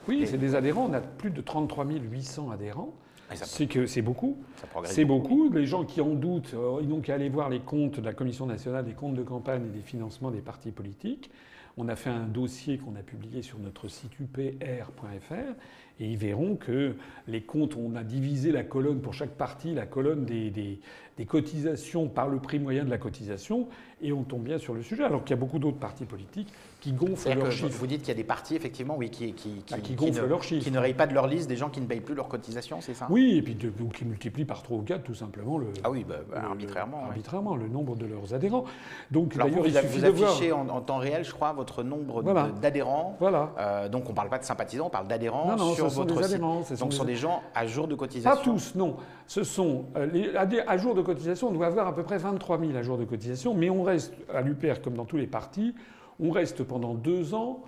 [0.06, 0.86] Oui, c'est des adhérents.
[0.88, 2.94] On a plus de 33 800 adhérents.
[3.34, 4.36] C'est que c'est beaucoup.
[4.84, 5.50] C'est beaucoup.
[5.50, 8.14] Les gens qui en doutent, euh, ils n'ont qu'à aller voir les comptes de la
[8.14, 11.30] Commission nationale des comptes de campagne et des financements des partis politiques.
[11.76, 15.52] On a fait un dossier qu'on a publié sur notre site upr.fr
[16.00, 16.94] et ils verront que
[17.26, 22.08] les comptes, on a divisé la colonne pour chaque parti, la colonne des, des cotisations
[22.08, 23.68] par le prix moyen de la cotisation,
[24.02, 26.52] et on tombe bien sur le sujet, alors qu'il y a beaucoup d'autres partis politiques
[26.86, 27.78] qui gonflent leurs chiffres.
[27.78, 30.26] Vous dites qu'il y a des partis, effectivement, oui, qui, qui, qui, ah, gonflent ne,
[30.26, 30.62] leurs chiffres.
[30.62, 32.80] Qui ne rayent pas de leur liste des gens qui ne payent plus leurs cotisations,
[32.80, 33.08] c'est ça?
[33.10, 35.66] Oui, et puis qui multiplient par 3 ou 4 tout simplement le.
[35.82, 37.04] Ah oui, bah, bah, arbitrairement.
[37.04, 38.64] arbitrairement, le nombre de leurs adhérents.
[39.10, 42.22] Donc d'ailleurs, vous, vous affichez en, temps réel, je crois, votre nombre
[42.60, 43.16] d'adhérents.
[43.18, 43.52] Voilà.
[43.58, 46.40] Euh, donc on ne parle pas de sympathisants, on parle d'adhérents sur votre site.
[46.40, 48.30] donc ce sont des gens à jour de cotisation.
[48.30, 48.96] Pas tous, non.
[49.26, 52.60] Ce sont euh, les, à jour de cotisation, on doit avoir à peu près 23
[52.60, 55.74] 000 à jour de cotisation, mais on reste à l'UPR comme dans tous les partis,
[56.20, 57.62] on reste pendant deux ans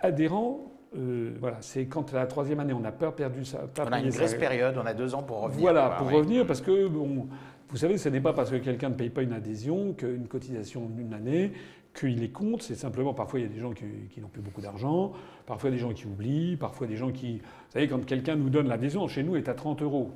[0.00, 0.72] adhérent.
[0.96, 3.66] Euh, voilà, c'est quand la troisième année, on a peur perdu ça.
[3.78, 5.60] On a une grosse période, on a deux ans pour revenir.
[5.60, 7.26] Voilà, pour revenir, parce que bon,
[7.68, 10.86] vous savez, ce n'est pas parce que quelqu'un ne paye pas une adhésion qu'une cotisation
[10.86, 11.52] d'une année
[11.98, 12.62] qu'il est compte.
[12.62, 15.12] C'est simplement, parfois, il y a des gens qui, qui n'ont plus beaucoup d'argent,
[15.46, 17.38] parfois des gens qui oublient, parfois des gens qui.
[17.38, 20.12] Vous savez, quand quelqu'un nous donne l'adhésion, chez nous, est à 30 euros.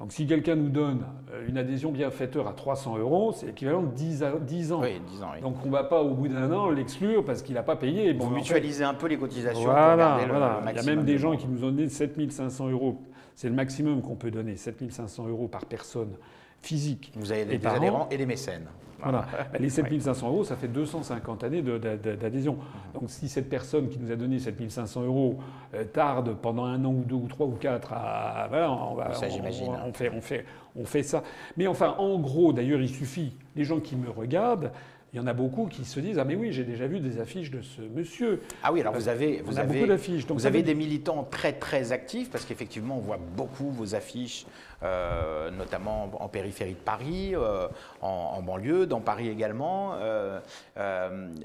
[0.00, 3.94] Donc si quelqu'un nous donne euh, une adhésion bienfaiteur à 300 euros, c'est l'équivalent de
[3.94, 4.80] 10, 10, ans.
[4.82, 5.40] Oui, 10 ans oui.
[5.40, 8.12] Donc on ne va pas au bout d'un an l'exclure parce qu'il n'a pas payé.
[8.12, 10.60] Bon, Vous mutualisez un peu les cotisations voilà, pour voilà.
[10.64, 13.00] Le, Il y a même des gens qui nous ont donné 7500 euros.
[13.34, 16.14] C'est le maximum qu'on peut donner, 7500 euros par personne
[16.62, 17.12] physique.
[17.16, 18.66] Vous avez des, adhérents et des mécènes.
[19.04, 19.26] Voilà.
[19.52, 22.58] Bah, les 7500 euros, ça fait 250 années d'adhésion.
[22.94, 25.38] Donc si cette personne qui nous a donné 7500 euros
[25.74, 28.46] euh, tarde pendant un an ou deux ou trois ou quatre à...
[28.48, 29.72] Voilà, on, va, ça, j'imagine.
[29.86, 30.44] On, fait, on, fait,
[30.76, 31.22] on fait ça.
[31.56, 34.72] Mais enfin, en gros, d'ailleurs, il suffit, les gens qui me regardent,
[35.14, 37.20] il y en a beaucoup qui se disent Ah, mais oui, j'ai déjà vu des
[37.20, 38.42] affiches de ce monsieur.
[38.64, 40.26] Ah oui, alors vous avez, vous avez, beaucoup d'affiches.
[40.26, 44.44] vous avez des militants très, très actifs, parce qu'effectivement, on voit beaucoup vos affiches,
[44.82, 47.68] euh, notamment en périphérie de Paris, euh,
[48.02, 49.94] en, banlieue, dans Paris également.
[50.00, 50.40] Euh,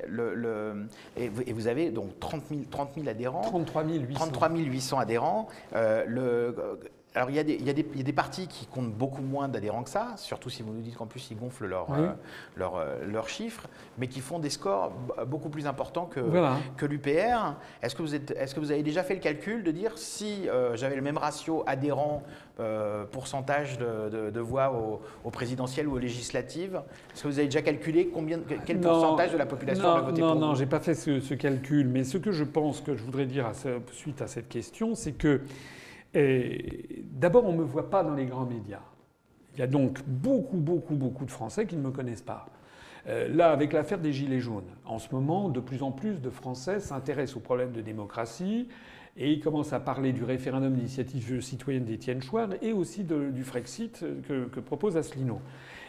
[0.08, 3.42] le, et, vous, avez donc 30 000, 30 000 adhérents.
[3.42, 4.14] 33 800.
[4.16, 5.48] 33 800 adhérents.
[5.76, 6.56] le
[7.20, 10.64] alors, il y, a des, partis qui comptent beaucoup moins d'adhérents que ça, surtout si
[10.64, 12.14] vous nous dites qu'en plus ils gonflent leurs euh,
[12.62, 13.68] euh, chiffres,
[13.98, 14.94] mais qui font des scores
[15.28, 16.22] beaucoup plus importants que,
[16.78, 17.56] que l'UPR.
[17.82, 20.78] Est-ce que, vous est que vous avez déjà fait le calcul de dire si euh,
[20.78, 22.24] j'avais le même ratio adhérents
[23.12, 26.82] pourcentage de, voix au, présidentiel ou aux législatives
[27.14, 30.22] Est-ce que vous avez déjà calculé combien, quel pourcentage de la population non, va voter
[30.22, 32.44] non, pour Non, non, je n'ai pas fait ce, ce, calcul, mais ce que je
[32.44, 33.54] pense que je voudrais dire à
[33.94, 35.42] suite à cette question, c'est que
[36.14, 38.82] D'abord, on ne me voit pas dans les grands médias.
[39.56, 42.48] Il y a donc beaucoup, beaucoup, beaucoup de Français qui ne me connaissent pas.
[43.08, 46.30] Euh, là, avec l'affaire des Gilets jaunes, en ce moment, de plus en plus de
[46.30, 48.68] Français s'intéressent aux problèmes de démocratie
[49.18, 54.06] et ils commencent à parler du référendum d'initiative citoyenne d'Étienne Chouard et aussi du Frexit
[54.28, 55.42] que, propose Asselineau.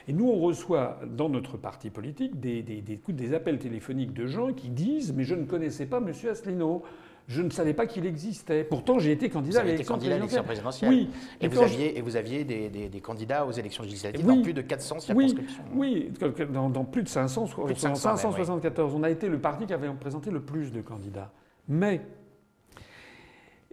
[0.09, 5.13] Et nous, on reçoit dans notre parti politique des, appels téléphoniques de gens qui disent
[5.13, 6.13] Mais je ne connaissais pas M.
[6.29, 6.83] Asselineau
[7.31, 8.65] je ne savais pas qu'il existait.
[8.65, 9.97] Pourtant, j'ai été candidat à l'élection
[10.43, 10.91] présidentielle.
[10.91, 11.11] Oui.
[11.41, 14.99] Et, vous aviez, et vous aviez des, candidats aux élections législatives dans plus de 400
[14.99, 15.63] circonscriptions.
[15.73, 16.11] Oui,
[16.53, 18.95] dans, plus de 500, 574.
[18.97, 21.31] On a été le parti qui avait présenté le plus de candidats.
[21.69, 22.01] Mais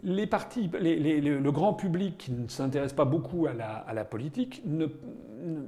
[0.03, 3.53] les partis, le grand public qui ne s'intéresse pas beaucoup à
[3.91, 4.85] la, politique ne,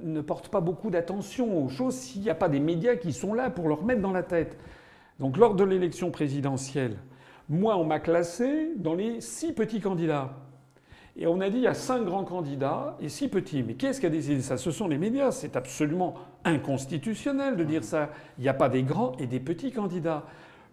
[0.04, 3.34] ne, porte pas beaucoup d'attention aux choses s'il n'y a pas des médias qui sont
[3.34, 4.56] là pour leur mettre dans la tête.
[5.18, 6.96] Donc lors de l'élection présidentielle,
[7.50, 10.30] moi, on m'a classé dans les six petits candidats.
[11.16, 13.64] Et on a dit il y a cinq grands candidats et six petits.
[13.64, 14.56] Mais qu'est-ce qui a décidé ça?
[14.56, 15.32] Ce sont les médias.
[15.32, 18.10] C'est absolument inconstitutionnel de dire ça.
[18.38, 20.24] Il n'y a pas des grands et des petits candidats.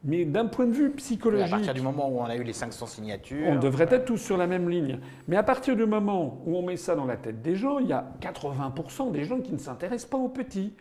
[0.04, 1.48] Mais d'un point de vue psychologique.
[1.48, 3.48] à partir du moment où on a eu les 500 signatures.
[3.48, 5.00] On devrait être tous sur la même ligne.
[5.28, 7.88] Mais à partir du moment où on met ça dans la tête des gens, il
[7.88, 10.76] y a 80% des gens qui ne s'intéressent pas aux petits,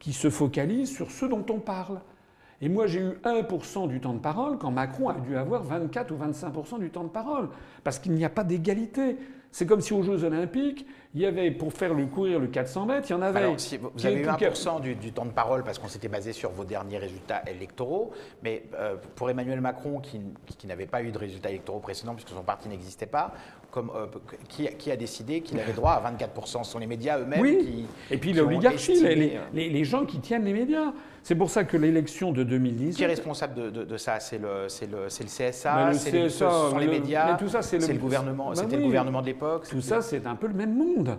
[0.00, 2.00] qui se focalisent sur ceux dont on parle.
[2.62, 6.10] Et moi, j'ai eu 1% du temps de parole quand Macron a dû avoir 24
[6.10, 7.48] ou 25% du temps de parole.
[7.84, 9.18] Parce qu'il n'y a pas d'égalité.
[9.52, 12.86] C'est comme si aux Jeux Olympiques, il y avait, pour faire le courir le 400
[12.86, 13.38] mètres, il y en avait.
[13.40, 13.56] Alors,
[13.94, 16.98] vous avez eu 1% du, temps de parole parce qu'on s'était basé sur vos derniers
[16.98, 20.20] résultats électoraux, mais euh, pour Emmanuel Macron, qui,
[20.66, 23.32] n'avait pas eu de résultats électoraux précédents puisque son parti n'existait pas,
[23.70, 24.06] comme, euh,
[24.48, 27.58] qui, a décidé qu'il avait droit à 24% Ce sont les médias eux-mêmes oui.
[27.64, 28.14] qui.
[28.14, 30.92] Et puis l'oligarchie, les, les, les, gens qui tiennent les médias.
[31.26, 32.94] C'est pour ça que l'élection de 2010.
[32.94, 34.20] Qui est responsable de, ça?
[34.20, 38.76] C'est le, le, CSA, c'est les, sont les médias, tout ça, c'est le, gouvernement, c'était
[38.76, 39.66] le gouvernement de l'époque.
[39.68, 41.18] Tout ça, c'est un peu le même monde.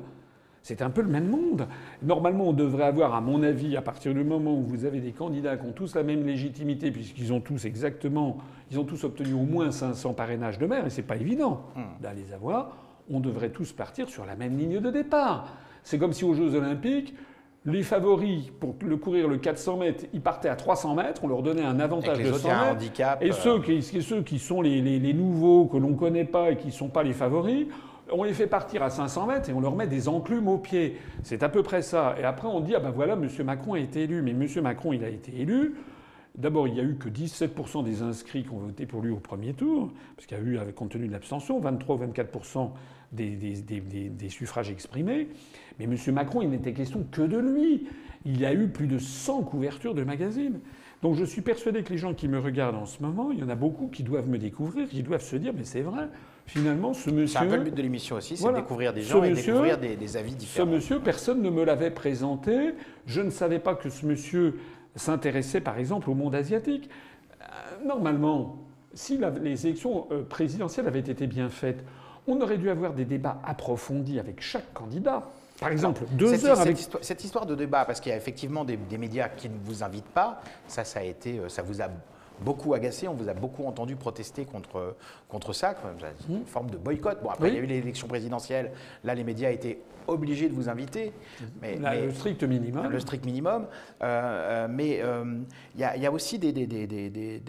[0.63, 1.67] C'est un peu le même monde.
[2.01, 5.11] Normalement, on devrait avoir, à mon avis, à partir du moment où vous avez des
[5.11, 8.37] candidats qui ont tous la même légitimité, puisqu'ils ont tous exactement,
[8.71, 12.01] ils ont tous obtenu au moins 500 parrainages de maire, et c'est pas évident hmm.
[12.01, 12.77] d'aller les avoir,
[13.09, 15.57] on devrait tous partir sur la même ligne de départ.
[15.83, 17.13] C'est comme si aux Jeux Olympiques,
[17.67, 21.43] les favoris pour le courir le 400 mètres, ils partaient à 300 mètres, on leur
[21.43, 22.71] donnait un avantage de 100 mètres.
[22.71, 26.51] Handicap, et, ceux qui, ceux qui sont les, les nouveaux que l'on ne connaît pas
[26.51, 27.67] et qui ne sont pas les favoris,
[28.11, 30.97] on les fait partir à 500 mètres et on leur met des enclumes aux pieds.
[31.23, 32.15] C'est à peu près ça.
[32.19, 33.27] Et après, on dit, ah ben voilà, M.
[33.45, 34.21] Macron a été élu.
[34.21, 34.47] Mais M.
[34.63, 35.75] Macron, il a été élu.
[36.35, 39.17] D'abord, il n'y a eu que 17% des inscrits qui ont voté pour lui au
[39.17, 42.69] premier tour, parce qu'il y a eu, compte tenu de l'abstention, 23 ou 24%
[43.11, 45.29] des, des, suffrages exprimés.
[45.79, 45.95] Mais M.
[46.13, 47.87] Macron, il n'était question que de lui.
[48.25, 50.59] Il y a eu plus de 100 couvertures de magazines.
[51.03, 53.43] Donc je suis persuadé que les gens qui me regardent en ce moment, il y
[53.43, 56.09] en a beaucoup qui doivent me découvrir, qui doivent se dire, mais c'est vrai,
[56.47, 57.39] finalement, ce monsieur.
[57.39, 59.77] C'est un peu le but de l'émission aussi, c'est de découvrir des gens et découvrir
[59.77, 60.67] des, avis différents.
[60.67, 62.73] Ce monsieur, personne ne me l'avait présenté.
[63.05, 64.59] Je ne savais pas que ce monsieur
[64.95, 66.89] s'intéressait, par exemple, au monde asiatique.
[67.41, 67.45] Euh,
[67.85, 68.57] normalement,
[68.95, 71.83] si les élections euh, présidentielles avaient été bien faites,
[72.25, 75.29] on aurait dû avoir des débats approfondis avec chaque candidat.
[75.59, 76.77] Par exemple, deux cette, heures avec...
[77.01, 79.83] cette, histoire, de débat, parce qu'il y a effectivement des, des, médias qui ne vous
[79.83, 81.87] invitent pas, ça, ça a été, euh, ça vous a
[82.41, 84.95] beaucoup agacé, on vous a beaucoup entendu protester contre,
[85.27, 85.75] contre ça,
[86.29, 86.45] une mmh.
[86.45, 87.21] forme de boycott.
[87.23, 88.71] Bon, après, il y a eu l'élection présidentielle,
[89.03, 91.13] là, les médias étaient obligés de vous inviter.
[91.61, 92.89] Mais, le strict minimum.
[92.89, 93.67] Le strict minimum.
[94.01, 95.39] Euh, euh, mais euh,
[95.75, 97.41] il y, a aussi des, des, des,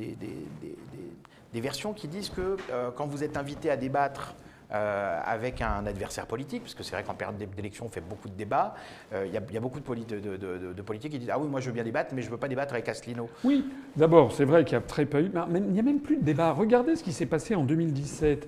[1.53, 2.57] des versions qui disent que
[2.97, 4.35] quand vous êtes invité à débattre
[4.71, 8.29] euh, avec un adversaire politique, parce que c'est vrai qu'en période d'élection, on fait beaucoup
[8.29, 8.75] de débats.
[9.15, 11.85] Euh, il y, a beaucoup de, politiques qui disent Ah oui, moi je veux bien
[11.85, 13.31] débattre, mais je ne veux pas débattre avec Asselineau.
[13.45, 13.65] Oui,
[13.97, 15.23] d'abord, c'est vrai qu'il y a très peu.
[15.23, 16.53] Il n'y a même plus de débat.
[16.53, 18.47] Regardez ce qui s'est passé en 2017.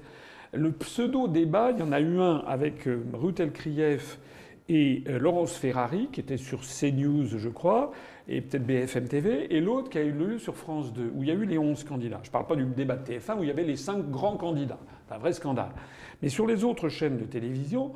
[0.53, 4.19] Le pseudo-débat, il y en a eu un avec euh, Ruth Elkrief
[4.69, 7.93] et Laurence Ferrari, qui était sur CNews, je crois,
[8.29, 11.29] et peut-être BFM TV, et l'autre qui a eu lieu sur France 2, où il
[11.29, 12.21] y a eu les 11 candidats.
[12.23, 14.37] Je ne parle pas du débat de TF1, où il y avait les 5 grands
[14.37, 14.79] candidats.
[15.09, 15.73] C'est un vrai scandale.
[16.23, 17.93] Mais sur les autres chaînes de télévision,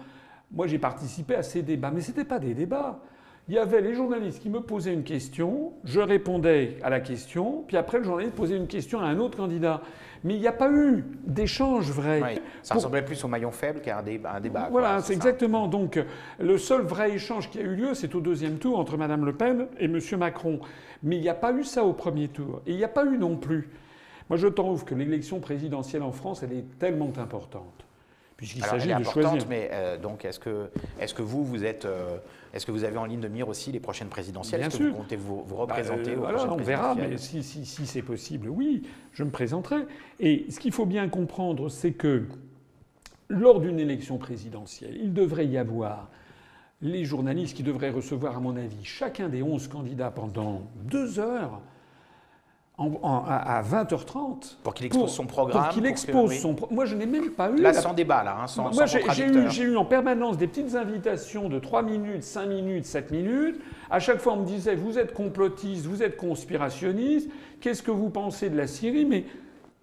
[0.52, 1.90] moi j'ai participé à ces débats.
[1.90, 3.00] Mais ce n'étaient pas des débats.
[3.46, 7.62] Il y avait les journalistes qui me posaient une question, je répondais à la question,
[7.66, 9.82] puis après le journaliste posait une question à un autre candidat.
[10.22, 12.40] Mais il n'y a pas eu d'échange vrai.
[12.62, 14.68] ça ressemblait plus au maillon faible qu'à un, débat.
[14.70, 15.68] Voilà, c'est exactement.
[15.68, 16.02] Donc
[16.40, 19.34] le seul vrai échange qui a eu lieu, c'est au deuxième tour entre Mme Le
[19.34, 19.98] Pen et M.
[20.16, 20.60] Macron.
[21.02, 22.62] Mais il n'y a pas eu ça au premier tour.
[22.66, 23.68] Et il n'y a pas eu non plus.
[24.30, 27.83] Moi je trouve que l'élection présidentielle en France, elle est tellement importante
[28.36, 29.46] puisqu'il s'agit de choisir.
[29.48, 30.68] Mais euh, donc, est-ce que,
[31.00, 32.16] est que vous, vous êtes, euh,
[32.52, 34.62] est-ce que vous avez en ligne de mire aussi les prochaines présidentielles?
[34.62, 37.86] Est-ce que vous comptez vous, vous représenter bah, euh, On verra, mais si, si, si
[37.86, 38.82] c'est possible, oui,
[39.12, 39.86] je me présenterai.
[40.20, 42.24] Et ce qu'il faut bien comprendre, c'est que
[43.28, 46.08] lors d'une élection présidentielle, il devrait y avoir
[46.82, 51.62] les journalistes qui devraient recevoir, à mon avis, chacun des 11 candidats pendant deux heures
[52.76, 54.56] à 20h30.
[54.62, 55.64] Pour qu'il expose son programme.
[55.64, 57.60] Pour qu'il expose son Moi, je n'ai même pas eu.
[57.60, 61.48] Là, sans débat, là, hein, sans, Moi, j'ai eu, eu, en permanence des petites invitations
[61.48, 63.60] de 3 minutes, 5 minutes, 7 minutes.
[63.90, 68.10] À chaque fois, on me disait Vous êtes complotiste, vous êtes conspirationniste, qu'est-ce que vous
[68.10, 69.04] pensez de la Syrie?
[69.04, 69.24] Mais,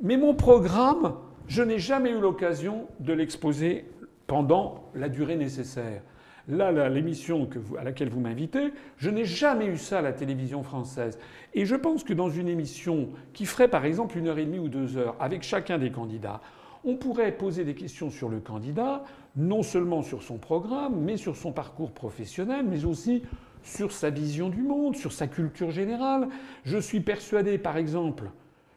[0.01, 1.13] mais mon programme,
[1.47, 3.85] je n'ai jamais eu l'occasion de l'exposer
[4.27, 6.01] pendant la durée nécessaire.
[6.47, 7.47] Là, l'émission
[7.79, 11.19] à laquelle vous m'invitez, je n'ai jamais eu ça à la télévision française.
[11.53, 14.59] Et je pense que dans une émission qui ferait par exemple une heure et demie
[14.59, 16.41] ou deux heures avec chacun des candidats,
[16.83, 19.03] on pourrait poser des questions sur le candidat,
[19.35, 23.23] non seulement sur son programme, mais sur son parcours professionnel, mais aussi
[23.63, 26.27] sur sa vision du monde, sur sa culture générale.
[26.63, 28.31] Je suis persuadé, par exemple,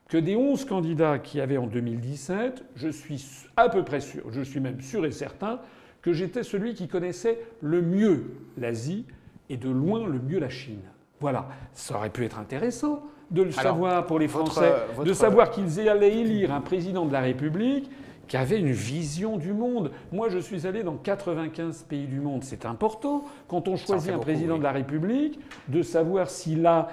[0.09, 3.25] que des 11 candidats qui avaient en 2017, je suis
[3.57, 5.61] à peu près sûr, je suis même sûr et certain,
[6.05, 8.25] que j'étais celui qui connaissait le mieux
[8.59, 9.07] l'Asie
[9.49, 10.83] et de loin le mieux la Chine.
[11.19, 14.71] Voilà, ça aurait pu être intéressant de le savoir pour les Français,
[15.03, 17.91] de savoir qu'ils allaient élire un président de la République
[18.29, 19.93] qui avait une vision du monde.
[20.13, 22.45] Moi, je suis allé dans 95 pays du monde.
[22.45, 26.89] C'est important, quand on choisit un président de la République, de savoir s'il a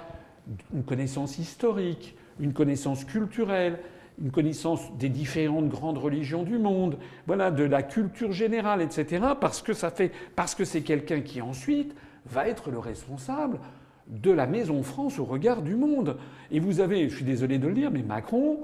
[0.72, 3.78] une connaissance historique, une connaissance culturelle,
[4.22, 6.96] une connaissance des différentes grandes religions du monde,
[7.26, 9.24] voilà, de la culture générale, etc.
[9.40, 11.94] Parce que c'est quelqu'un qui ensuite
[12.26, 13.58] va être le responsable
[14.06, 16.16] de la Maison France au regard du monde.
[16.50, 18.60] Et vous avez, je suis désolé de le dire, mais Macron,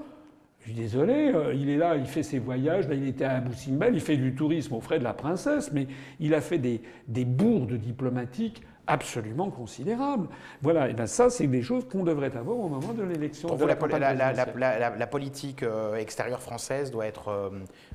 [0.59, 3.39] je suis désolé, euh, il est là, il fait ses voyages, là il était à
[3.39, 5.87] Boussimbel, il fait du tourisme aux frais de la princesse, mais
[6.19, 10.27] il a fait des, des bourdes diplomatiques absolument considérable.
[10.61, 13.47] Voilà, et bien ça, c'est des choses qu'on devrait avoir au moment de l'élection.
[13.47, 17.49] Pour vous, la, politique euh, extérieure française doit être euh,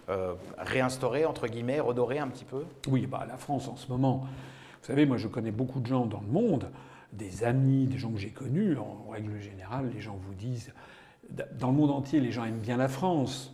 [0.09, 2.64] euh, réinstaurée, entre guillemets, redorée un petit peu?
[2.88, 4.26] Oui, bah, la France en ce moment,
[4.80, 6.70] Vous savez, moi je connais beaucoup de gens dans le monde,
[7.12, 10.72] des amis, des gens que j'ai connus, en règle générale, les gens vous disent,
[11.59, 13.53] dans le monde entier, les gens aiment bien la France.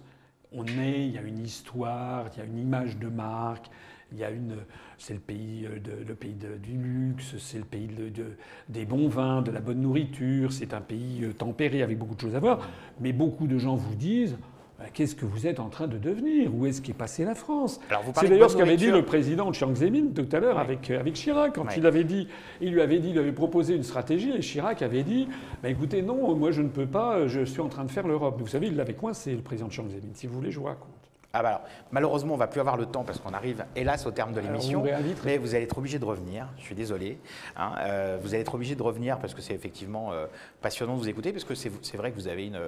[0.53, 3.71] On est, il y a une histoire, il y a une image de marque,
[4.13, 4.57] il y a une,
[4.99, 8.25] c'est le pays, euh, de, le pays du luxe, c'est le pays de,
[8.69, 12.21] des bons vins, de la bonne nourriture, c'est un pays euh, tempéré avec beaucoup de
[12.21, 12.69] choses à voir.
[13.01, 14.37] Mais beaucoup de gens vous disent
[14.79, 16.55] bah, qu'est-ce que vous êtes en train de devenir?
[16.55, 17.81] Où est-ce qu'est passée la France?
[18.15, 20.99] C'est d'ailleurs ce qu'avait dit le président de Chiang Zemin tout à l'heure avec, euh,
[20.99, 21.55] avec Chirac.
[21.55, 22.29] Quand il avait dit,
[22.61, 25.29] il lui avait dit, il avait proposé une stratégie et Chirac avait dit
[25.63, 28.37] bah, écoutez, non, moi je ne peux pas, je suis en train de faire l'Europe.
[28.41, 30.13] Vous savez, il l'avait coincé, le président de Chiang Zemin.
[30.15, 31.00] Si vous voulez, je vous raconte.
[31.33, 31.63] Ah bah
[31.93, 34.83] malheureusement, on va plus avoir le temps parce qu'on arrive, hélas, au terme de l'émission.
[35.25, 36.49] Mais vous allez être obligé de revenir.
[36.59, 37.21] Je suis désolé.
[37.57, 40.27] Hein, euh, vous allez être obligé de revenir parce que c'est effectivement euh,
[40.61, 42.61] passionnant de vous écouter parce que c'est vrai que vous avez une,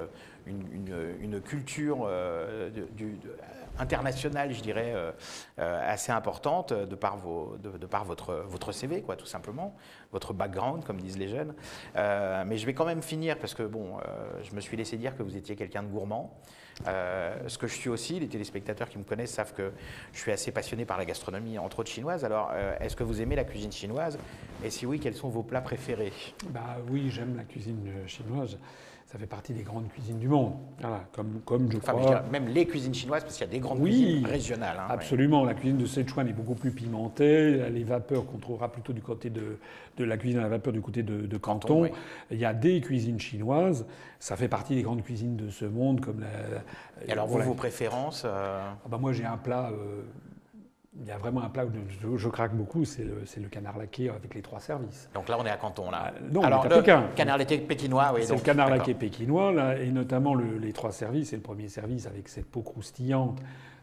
[0.46, 3.18] une, culture euh, du,
[3.78, 4.94] internationale, je dirais,
[5.58, 9.74] assez importante de par, vos, de, par votre, votre CV, quoi, tout simplement,
[10.12, 11.54] votre background, comme disent les jeunes.
[11.94, 13.96] mais je vais quand même finir parce que bon,
[14.42, 16.38] je me suis laissé dire que vous étiez quelqu'un de gourmand.
[16.86, 19.72] Euh, ce que je suis aussi, les téléspectateurs qui me connaissent savent que
[20.12, 22.24] je suis assez passionné par la gastronomie, entre autres chinoise.
[22.24, 24.18] Alors, euh, est-ce que vous aimez la cuisine chinoise?
[24.64, 26.12] Et si oui, quels sont vos plats préférés?
[26.50, 28.58] Bah oui, j'aime la cuisine chinoise
[29.12, 30.54] ça fait partie des grandes cuisines du monde.
[30.80, 32.22] Voilà, comme, comme je crois.
[32.30, 34.78] même les cuisines chinoises, parce qu'il y a des grandes cuisines régionales.
[34.80, 35.44] Hein, absolument.
[35.44, 37.68] La cuisine de Sichuan est beaucoup plus pimentée.
[37.68, 39.58] Les vapeurs qu'on trouvera plutôt du côté de,
[39.98, 41.90] de, la cuisine à la vapeur du côté de, Canton.
[42.30, 43.84] Il y a des cuisines chinoises.
[44.18, 46.28] Ça fait partie des grandes cuisines de ce monde, comme la.
[47.06, 49.70] Et alors, vous, vos préférences euh ah bah Moi, j'ai un plat.
[49.72, 50.02] Euh,
[51.00, 54.34] il y a vraiment un plat où je, craque beaucoup, c'est le, canard laqué avec
[54.34, 55.08] les trois services.
[55.14, 56.12] Donc là, on est à Canton, là.
[56.14, 56.82] Ah, non, Alors, le
[57.14, 58.22] canard laqué pékinois, oui.
[58.24, 61.32] C'est le canard laqué pékinois, là, et notamment les trois services.
[61.32, 63.40] Et le premier service avec cette peau croustillante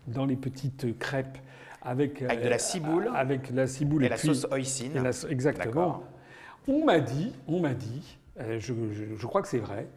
[0.07, 1.37] dans les petites crêpes
[1.81, 4.89] avec, avec de la ciboule, euh, avec la ciboule et, la sauce hoisin.
[5.29, 6.03] exactement.
[6.67, 8.73] On m'a dit, on m'a dit, euh, je,
[9.17, 9.87] je, crois que c'est vrai,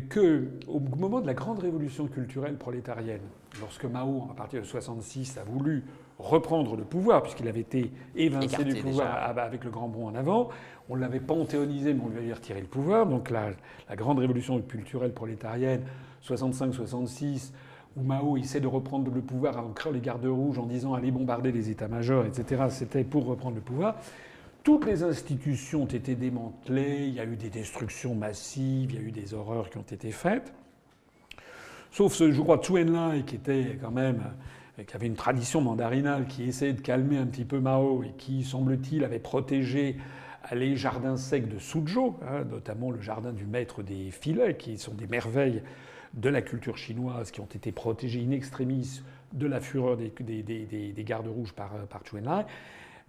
[0.00, 3.20] que au moment de la grande révolution culturelle prolétarienne,
[3.60, 5.84] lorsque Mao, à partir de 66, a voulu
[6.18, 10.48] reprendre le pouvoir, puisqu'il avait été évincé du pouvoir avec le grand bond en avant.
[10.88, 13.06] On l'avait panthéonisé, mais on lui avait retiré le pouvoir.
[13.06, 13.50] Donc la,
[13.88, 15.82] la grande révolution culturelle prolétarienne,
[16.26, 17.52] 65-66,
[17.96, 21.10] où Mao essaie de reprendre le pouvoir en créant les gardes rouges, en disant allez
[21.10, 22.64] bombarder les états-majors, etc.
[22.70, 23.96] C'était pour reprendre le pouvoir.
[24.64, 28.98] Toutes les institutions ont été démantelées, il y a eu des destructions massives, il y
[28.98, 30.52] a eu des horreurs qui ont été faites.
[31.90, 34.22] Sauf ce, je crois, Zhou Enlai, qui était quand même
[34.86, 38.44] qui avait une tradition mandarinale, qui essayait de calmer un petit peu Mao et qui,
[38.44, 39.96] semble-t-il, avait protégé
[40.52, 44.94] les jardins secs de Suzhou, hein, notamment le jardin du maître des filets, qui sont
[44.94, 45.62] des merveilles
[46.14, 49.02] de la culture chinoise, qui ont été protégés in extremis
[49.32, 50.10] de la fureur des,
[50.42, 52.44] des, gardes rouges par, par Chu Enlai.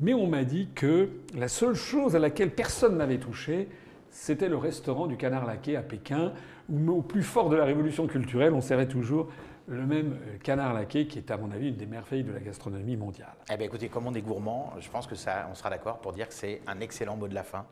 [0.03, 3.69] Mais on m'a dit que la seule chose à laquelle personne n'avait touché,
[4.09, 6.33] c'était le restaurant du Canard Laqué à Pékin,
[6.69, 9.29] où au plus fort de la révolution culturelle, on servait toujours
[9.67, 12.41] le même euh, canard laqué qui est à mon avis une des merveilles de la
[12.41, 13.33] gastronomie mondiale.
[13.49, 16.11] Eh bien écoutez, comme on est gourmand, je pense que ça, on sera d'accord pour
[16.11, 17.65] dire que c'est un excellent mot de la fin.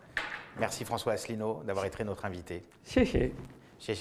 [0.58, 2.64] Merci François Asselineau d'avoir été notre invité.
[2.86, 3.34] Chez
[3.78, 3.96] Chez